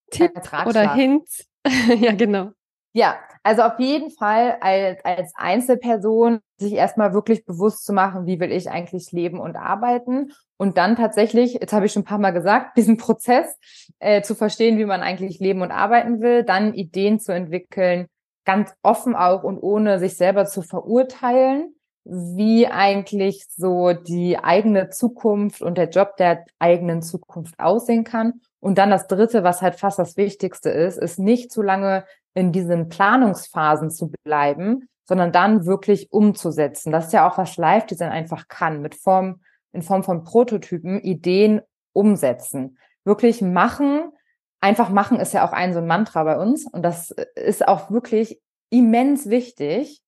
[0.10, 0.32] Tipp
[0.66, 1.28] oder Hint?
[2.00, 2.52] ja, genau.
[2.98, 8.39] Ja, also auf jeden Fall als, als Einzelperson sich erstmal wirklich bewusst zu machen, wie
[8.39, 12.18] will ich eigentlich leben und arbeiten und dann tatsächlich, jetzt habe ich schon ein paar
[12.18, 13.56] Mal gesagt, diesen Prozess
[14.00, 18.08] äh, zu verstehen, wie man eigentlich leben und arbeiten will, dann Ideen zu entwickeln,
[18.45, 25.62] ganz offen auch und ohne sich selber zu verurteilen, wie eigentlich so die eigene Zukunft
[25.62, 28.41] und der Job der eigenen Zukunft aussehen kann.
[28.60, 32.06] Und dann das Dritte, was halt fast das Wichtigste ist, ist nicht zu lange
[32.38, 36.92] in diesen Planungsphasen zu bleiben, sondern dann wirklich umzusetzen.
[36.92, 41.62] Das ist ja auch, was Live-Design einfach kann, mit Form, in Form von Prototypen Ideen
[41.94, 42.78] umsetzen.
[43.04, 44.12] Wirklich machen.
[44.62, 46.68] Einfach machen ist ja auch ein so ein Mantra bei uns.
[46.72, 50.04] Und das ist auch wirklich immens wichtig,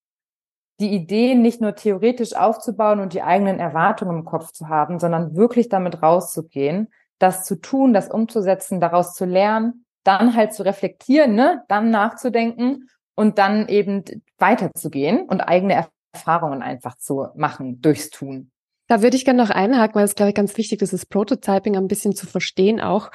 [0.80, 5.36] die Ideen nicht nur theoretisch aufzubauen und die eigenen Erwartungen im Kopf zu haben, sondern
[5.36, 11.36] wirklich damit rauszugehen, das zu tun, das umzusetzen, daraus zu lernen dann halt zu reflektieren,
[11.36, 14.04] ne, dann nachzudenken und dann eben
[14.38, 18.52] weiterzugehen und eigene Erfahrungen einfach zu machen durchs Tun.
[18.88, 21.78] Da würde ich gerne noch einhaken, weil es glaube ich ganz wichtig ist, das Prototyping
[21.78, 23.12] ein bisschen zu verstehen auch.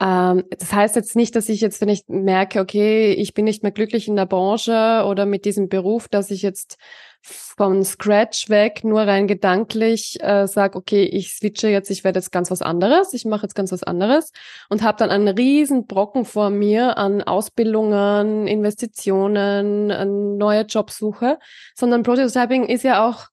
[0.00, 3.62] Ähm, das heißt jetzt nicht, dass ich jetzt, wenn ich merke, okay, ich bin nicht
[3.62, 6.78] mehr glücklich in der Branche oder mit diesem Beruf, dass ich jetzt
[7.22, 12.32] von Scratch weg nur rein gedanklich äh, sage, okay, ich switche jetzt, ich werde jetzt
[12.32, 14.32] ganz was anderes, ich mache jetzt ganz was anderes
[14.68, 21.38] und habe dann einen riesen Brocken vor mir an Ausbildungen, Investitionen, an neue Jobsuche,
[21.74, 23.26] sondern Prototyping ist ja auch,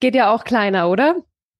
[0.00, 1.16] geht ja auch kleiner, oder?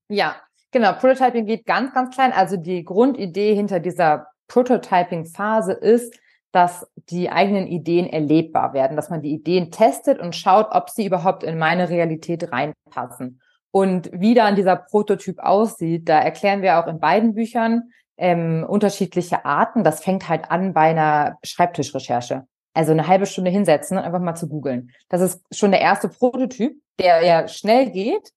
[0.08, 0.36] Ja,
[0.70, 0.92] genau.
[0.92, 2.32] Prototyping geht ganz, ganz klein.
[2.32, 6.18] Also die Grundidee hinter dieser Prototyping-Phase ist,
[6.52, 11.06] dass die eigenen Ideen erlebbar werden, dass man die Ideen testet und schaut, ob sie
[11.06, 13.40] überhaupt in meine Realität reinpassen.
[13.70, 19.44] Und wie dann dieser Prototyp aussieht, da erklären wir auch in beiden Büchern ähm, unterschiedliche
[19.44, 19.84] Arten.
[19.84, 22.46] Das fängt halt an bei einer Schreibtischrecherche.
[22.72, 24.90] Also eine halbe Stunde hinsetzen und einfach mal zu googeln.
[25.08, 28.32] Das ist schon der erste Prototyp, der ja schnell geht,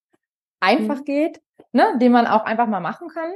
[0.59, 1.05] einfach mhm.
[1.05, 1.41] geht,
[1.71, 3.31] ne, den man auch einfach mal machen kann.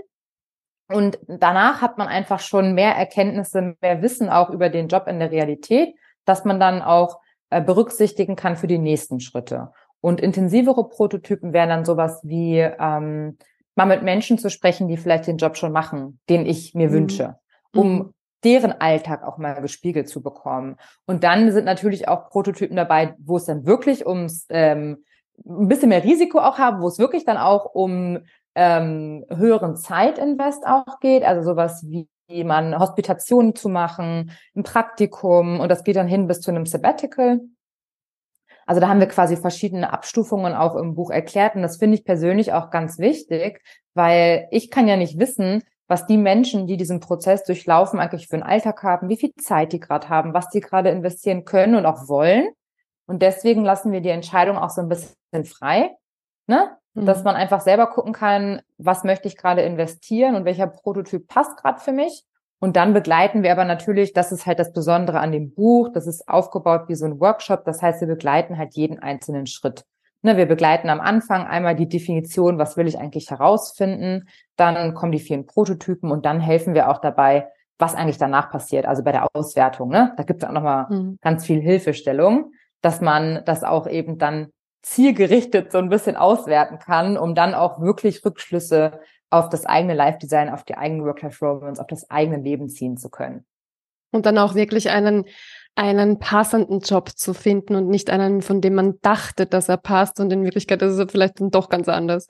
[0.93, 5.19] Und danach hat man einfach schon mehr Erkenntnisse, mehr Wissen auch über den Job in
[5.19, 7.19] der Realität, dass man dann auch
[7.49, 9.71] äh, berücksichtigen kann für die nächsten Schritte.
[10.01, 13.37] Und intensivere Prototypen wären dann sowas wie ähm,
[13.75, 16.93] mal mit Menschen zu sprechen, die vielleicht den Job schon machen, den ich mir mhm.
[16.93, 17.35] wünsche,
[17.73, 18.13] um mhm.
[18.43, 20.77] deren Alltag auch mal gespiegelt zu bekommen.
[21.05, 25.03] Und dann sind natürlich auch Prototypen dabei, wo es dann wirklich ums ähm,
[25.45, 28.19] ein bisschen mehr Risiko auch haben, wo es wirklich dann auch um
[28.56, 32.08] ähm, höheren Zeitinvest auch geht, also sowas wie
[32.43, 37.41] man Hospitationen zu machen, ein Praktikum und das geht dann hin bis zu einem Sabbatical.
[38.66, 42.06] Also da haben wir quasi verschiedene Abstufungen auch im Buch erklärt und das finde ich
[42.06, 43.62] persönlich auch ganz wichtig,
[43.93, 48.36] weil ich kann ja nicht wissen, was die Menschen, die diesen Prozess durchlaufen, eigentlich für
[48.36, 51.86] einen Alltag haben, wie viel Zeit die gerade haben, was die gerade investieren können und
[51.86, 52.49] auch wollen.
[53.06, 55.95] Und deswegen lassen wir die Entscheidung auch so ein bisschen frei,
[56.47, 56.78] ne?
[56.93, 57.05] Mhm.
[57.05, 61.57] Dass man einfach selber gucken kann, was möchte ich gerade investieren und welcher Prototyp passt
[61.57, 62.23] gerade für mich.
[62.59, 66.07] Und dann begleiten wir aber natürlich, das ist halt das Besondere an dem Buch, das
[66.07, 67.65] ist aufgebaut wie so ein Workshop.
[67.65, 69.83] Das heißt, wir begleiten halt jeden einzelnen Schritt.
[70.21, 74.29] Ne, wir begleiten am Anfang einmal die Definition, was will ich eigentlich herausfinden.
[74.55, 78.85] Dann kommen die vielen Prototypen und dann helfen wir auch dabei, was eigentlich danach passiert,
[78.85, 79.89] also bei der Auswertung.
[79.89, 80.13] Ne?
[80.15, 81.17] Da gibt es auch nochmal mhm.
[81.21, 84.53] ganz viel Hilfestellung, dass man das auch eben dann
[84.84, 90.49] zielgerichtet so ein bisschen auswerten kann, um dann auch wirklich Rückschlüsse auf das eigene Live-Design,
[90.49, 93.45] auf die eigenen Work-Life-Romance, auf das eigene Leben ziehen zu können.
[94.11, 95.25] Und dann auch wirklich einen,
[95.73, 100.19] einen passenden Job zu finden und nicht einen, von dem man dachte, dass er passt
[100.19, 102.27] und in Wirklichkeit ist er vielleicht dann doch ganz anders.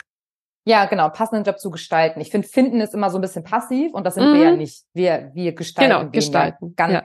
[0.66, 2.22] Ja, genau, passenden Job zu gestalten.
[2.22, 4.34] Ich finde, finden ist immer so ein bisschen passiv und das sind mhm.
[4.36, 4.86] wir ja nicht.
[4.93, 6.74] Wir, wir gestalten genau, gestalten.
[6.78, 7.01] ganz, ja.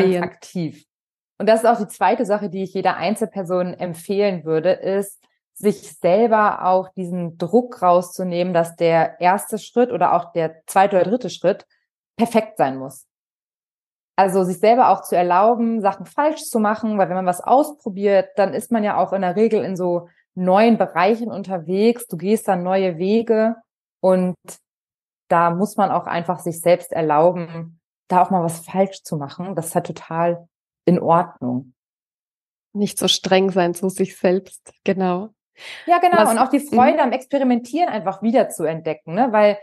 [0.00, 0.86] ganz aktiv.
[1.40, 5.24] Und das ist auch die zweite Sache, die ich jeder Einzelperson empfehlen würde, ist,
[5.54, 11.06] sich selber auch diesen Druck rauszunehmen, dass der erste Schritt oder auch der zweite oder
[11.06, 11.66] dritte Schritt
[12.18, 13.06] perfekt sein muss.
[14.16, 18.28] Also sich selber auch zu erlauben, Sachen falsch zu machen, weil wenn man was ausprobiert,
[18.36, 22.06] dann ist man ja auch in der Regel in so neuen Bereichen unterwegs.
[22.06, 23.56] Du gehst dann neue Wege
[24.00, 24.36] und
[25.28, 29.54] da muss man auch einfach sich selbst erlauben, da auch mal was falsch zu machen.
[29.54, 30.46] Das ist halt total
[30.90, 31.72] in Ordnung.
[32.72, 35.30] Nicht so streng sein zu sich selbst, genau.
[35.86, 36.18] Ja, genau.
[36.18, 37.00] Was, und auch die Freude mhm.
[37.00, 39.28] am Experimentieren einfach wieder zu entdecken, ne?
[39.30, 39.58] Weil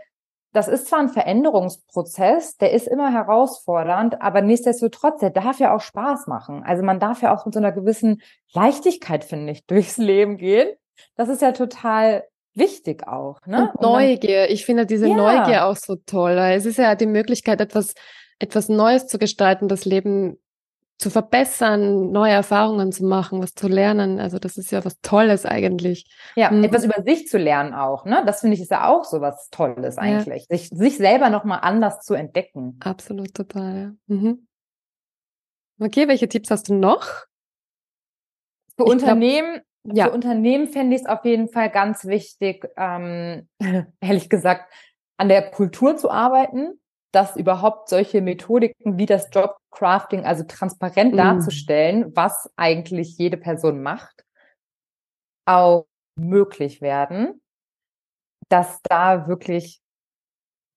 [0.52, 5.82] das ist zwar ein Veränderungsprozess, der ist immer herausfordernd, aber nichtsdestotrotz, der darf ja auch
[5.82, 6.62] Spaß machen.
[6.64, 8.22] Also man darf ja auch mit so einer gewissen
[8.54, 10.68] Leichtigkeit, finde ich, durchs Leben gehen.
[11.16, 12.24] Das ist ja total
[12.54, 13.40] wichtig auch.
[13.46, 13.70] Ne?
[13.74, 14.46] Und Neugier.
[14.46, 15.14] Dann, ich finde diese ja.
[15.14, 16.32] Neugier auch so toll.
[16.32, 17.94] Es ist ja die Möglichkeit, etwas,
[18.38, 20.38] etwas Neues zu gestalten, das Leben
[20.98, 24.18] zu verbessern, neue Erfahrungen zu machen, was zu lernen.
[24.18, 26.10] Also das ist ja was Tolles eigentlich.
[26.34, 26.64] Ja, mhm.
[26.64, 28.04] etwas über sich zu lernen auch.
[28.04, 28.24] Ne?
[28.26, 30.46] Das finde ich ist ja auch so was Tolles eigentlich.
[30.50, 30.56] Ja.
[30.56, 32.80] Sich, sich selber nochmal anders zu entdecken.
[32.80, 33.96] Absolut, total.
[34.08, 34.14] Ja.
[34.16, 34.48] Mhm.
[35.80, 37.04] Okay, welche Tipps hast du noch?
[38.76, 40.04] Für ich Unternehmen, glaub, ja.
[40.06, 43.48] für Unternehmen fände ich es auf jeden Fall ganz wichtig, ähm,
[44.00, 44.72] ehrlich gesagt,
[45.16, 46.80] an der Kultur zu arbeiten
[47.12, 51.16] dass überhaupt solche Methodiken wie das Jobcrafting, also transparent mm.
[51.16, 54.24] darzustellen, was eigentlich jede Person macht,
[55.46, 55.86] auch
[56.16, 57.40] möglich werden,
[58.48, 59.80] dass da wirklich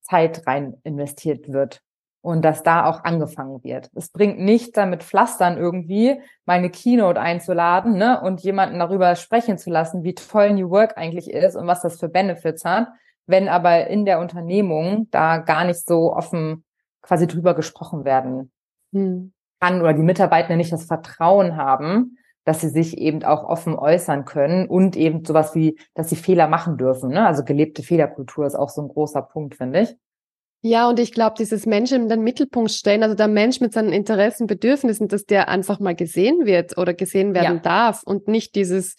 [0.02, 1.82] Zeit rein investiert wird
[2.22, 3.90] und dass da auch angefangen wird.
[3.96, 9.70] Es bringt nicht damit Pflastern irgendwie meine Keynote einzuladen ne, und jemanden darüber sprechen zu
[9.70, 12.90] lassen, wie toll New Work eigentlich ist und was das für Benefits hat,
[13.28, 16.64] wenn aber in der Unternehmung da gar nicht so offen
[17.02, 18.52] quasi drüber gesprochen werden
[18.94, 19.34] hm.
[19.60, 24.26] kann oder die Mitarbeiter nicht das Vertrauen haben, dass sie sich eben auch offen äußern
[24.26, 27.10] können und eben sowas wie, dass sie Fehler machen dürfen.
[27.10, 27.26] Ne?
[27.26, 29.96] Also gelebte Fehlerkultur ist auch so ein großer Punkt, finde ich.
[30.64, 33.94] Ja, und ich glaube, dieses Menschen in den Mittelpunkt stellen, also der Mensch mit seinen
[33.94, 37.62] Interessen, Bedürfnissen, dass der einfach mal gesehen wird oder gesehen werden ja.
[37.62, 38.96] darf und nicht dieses,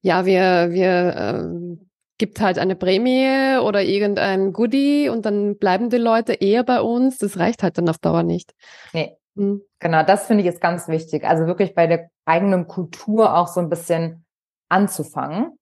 [0.00, 1.84] ja, wir, wir äh,
[2.22, 7.18] gibt halt eine Prämie oder irgendein Goodie und dann bleiben die Leute eher bei uns.
[7.18, 8.54] Das reicht halt dann auf Dauer nicht.
[8.92, 9.16] Nee.
[9.34, 9.62] Mhm.
[9.80, 11.24] Genau, das finde ich jetzt ganz wichtig.
[11.24, 14.24] Also wirklich bei der eigenen Kultur auch so ein bisschen
[14.68, 15.58] anzufangen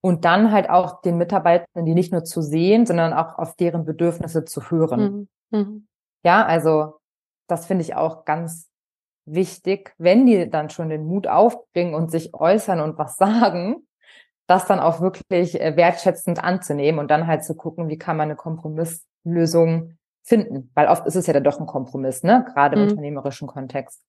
[0.00, 3.84] und dann halt auch den Mitarbeitern, die nicht nur zu sehen, sondern auch auf deren
[3.84, 5.28] Bedürfnisse zu hören.
[5.50, 5.56] Mhm.
[5.56, 5.86] Mhm.
[6.24, 6.94] Ja, also
[7.46, 8.68] das finde ich auch ganz
[9.24, 13.86] wichtig, wenn die dann schon den Mut aufbringen und sich äußern und was sagen,
[14.52, 18.28] das dann auch wirklich äh, wertschätzend anzunehmen und dann halt zu gucken, wie kann man
[18.28, 20.70] eine Kompromisslösung finden.
[20.74, 22.44] Weil oft ist es ja dann doch ein Kompromiss, ne?
[22.52, 22.90] Gerade im mhm.
[22.90, 24.02] unternehmerischen Kontext.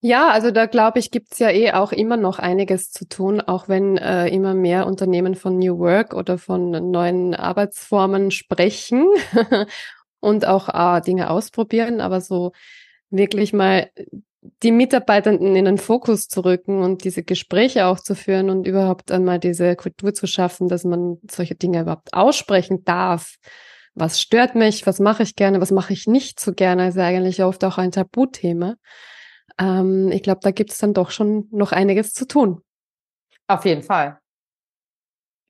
[0.00, 3.68] Ja, also da glaube ich, gibt's ja eh auch immer noch einiges zu tun, auch
[3.68, 9.08] wenn äh, immer mehr Unternehmen von New Work oder von neuen Arbeitsformen sprechen
[10.20, 12.52] und auch äh, Dinge ausprobieren, aber so
[13.10, 13.90] wirklich mal
[14.62, 19.10] die Mitarbeitenden in den Fokus zu rücken und diese Gespräche auch zu führen und überhaupt
[19.10, 23.36] einmal diese Kultur zu schaffen, dass man solche Dinge überhaupt aussprechen darf.
[23.94, 24.86] Was stört mich?
[24.86, 25.60] Was mache ich gerne?
[25.60, 26.88] Was mache ich nicht so gerne?
[26.88, 28.76] Ist eigentlich oft auch ein Tabuthema.
[29.58, 32.62] Ähm, ich glaube, da gibt es dann doch schon noch einiges zu tun.
[33.48, 34.18] Auf jeden Fall.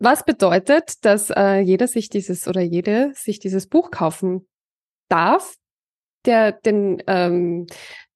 [0.01, 4.49] Was bedeutet, dass äh, jeder sich dieses oder jede sich dieses Buch kaufen
[5.09, 5.57] darf,
[6.25, 7.67] der den ähm,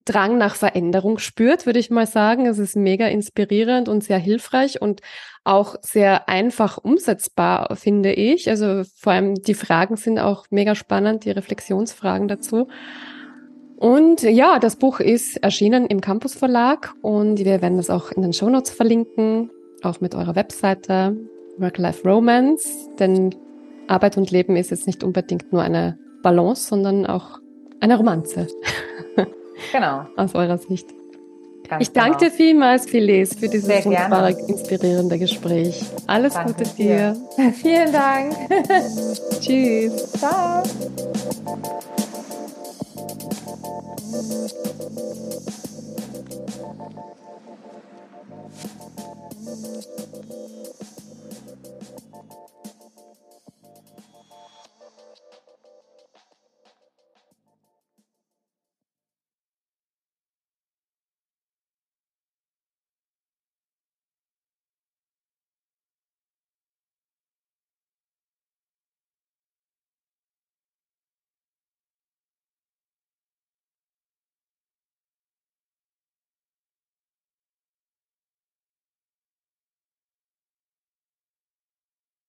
[0.05, 2.47] Drang nach Veränderung spürt, würde ich mal sagen.
[2.47, 5.01] Es ist mega inspirierend und sehr hilfreich und
[5.45, 8.49] auch sehr einfach umsetzbar, finde ich.
[8.49, 12.69] Also vor allem die Fragen sind auch mega spannend, die Reflexionsfragen dazu.
[13.77, 18.23] Und ja, das Buch ist erschienen im Campus Verlag und wir werden das auch in
[18.23, 19.51] den Shownotes verlinken,
[19.83, 21.17] auch mit eurer Webseite
[21.59, 23.35] Work-Life Romance, denn
[23.89, 27.41] Arbeit und Leben ist jetzt nicht unbedingt nur eine Balance, sondern auch
[27.81, 28.47] eine Romanze.
[29.71, 30.07] Genau.
[30.17, 30.89] Aus eurer Sicht.
[31.69, 32.31] Ganz ich danke genau.
[32.31, 34.49] dir vielmals, Phyllis, für dieses Sehr wunderbare, gerne.
[34.49, 35.85] inspirierende Gespräch.
[36.07, 37.17] Alles danke Gute dir.
[37.37, 37.53] dir.
[37.63, 38.35] Vielen Dank.
[39.41, 40.13] Tschüss.
[40.13, 40.63] Ciao.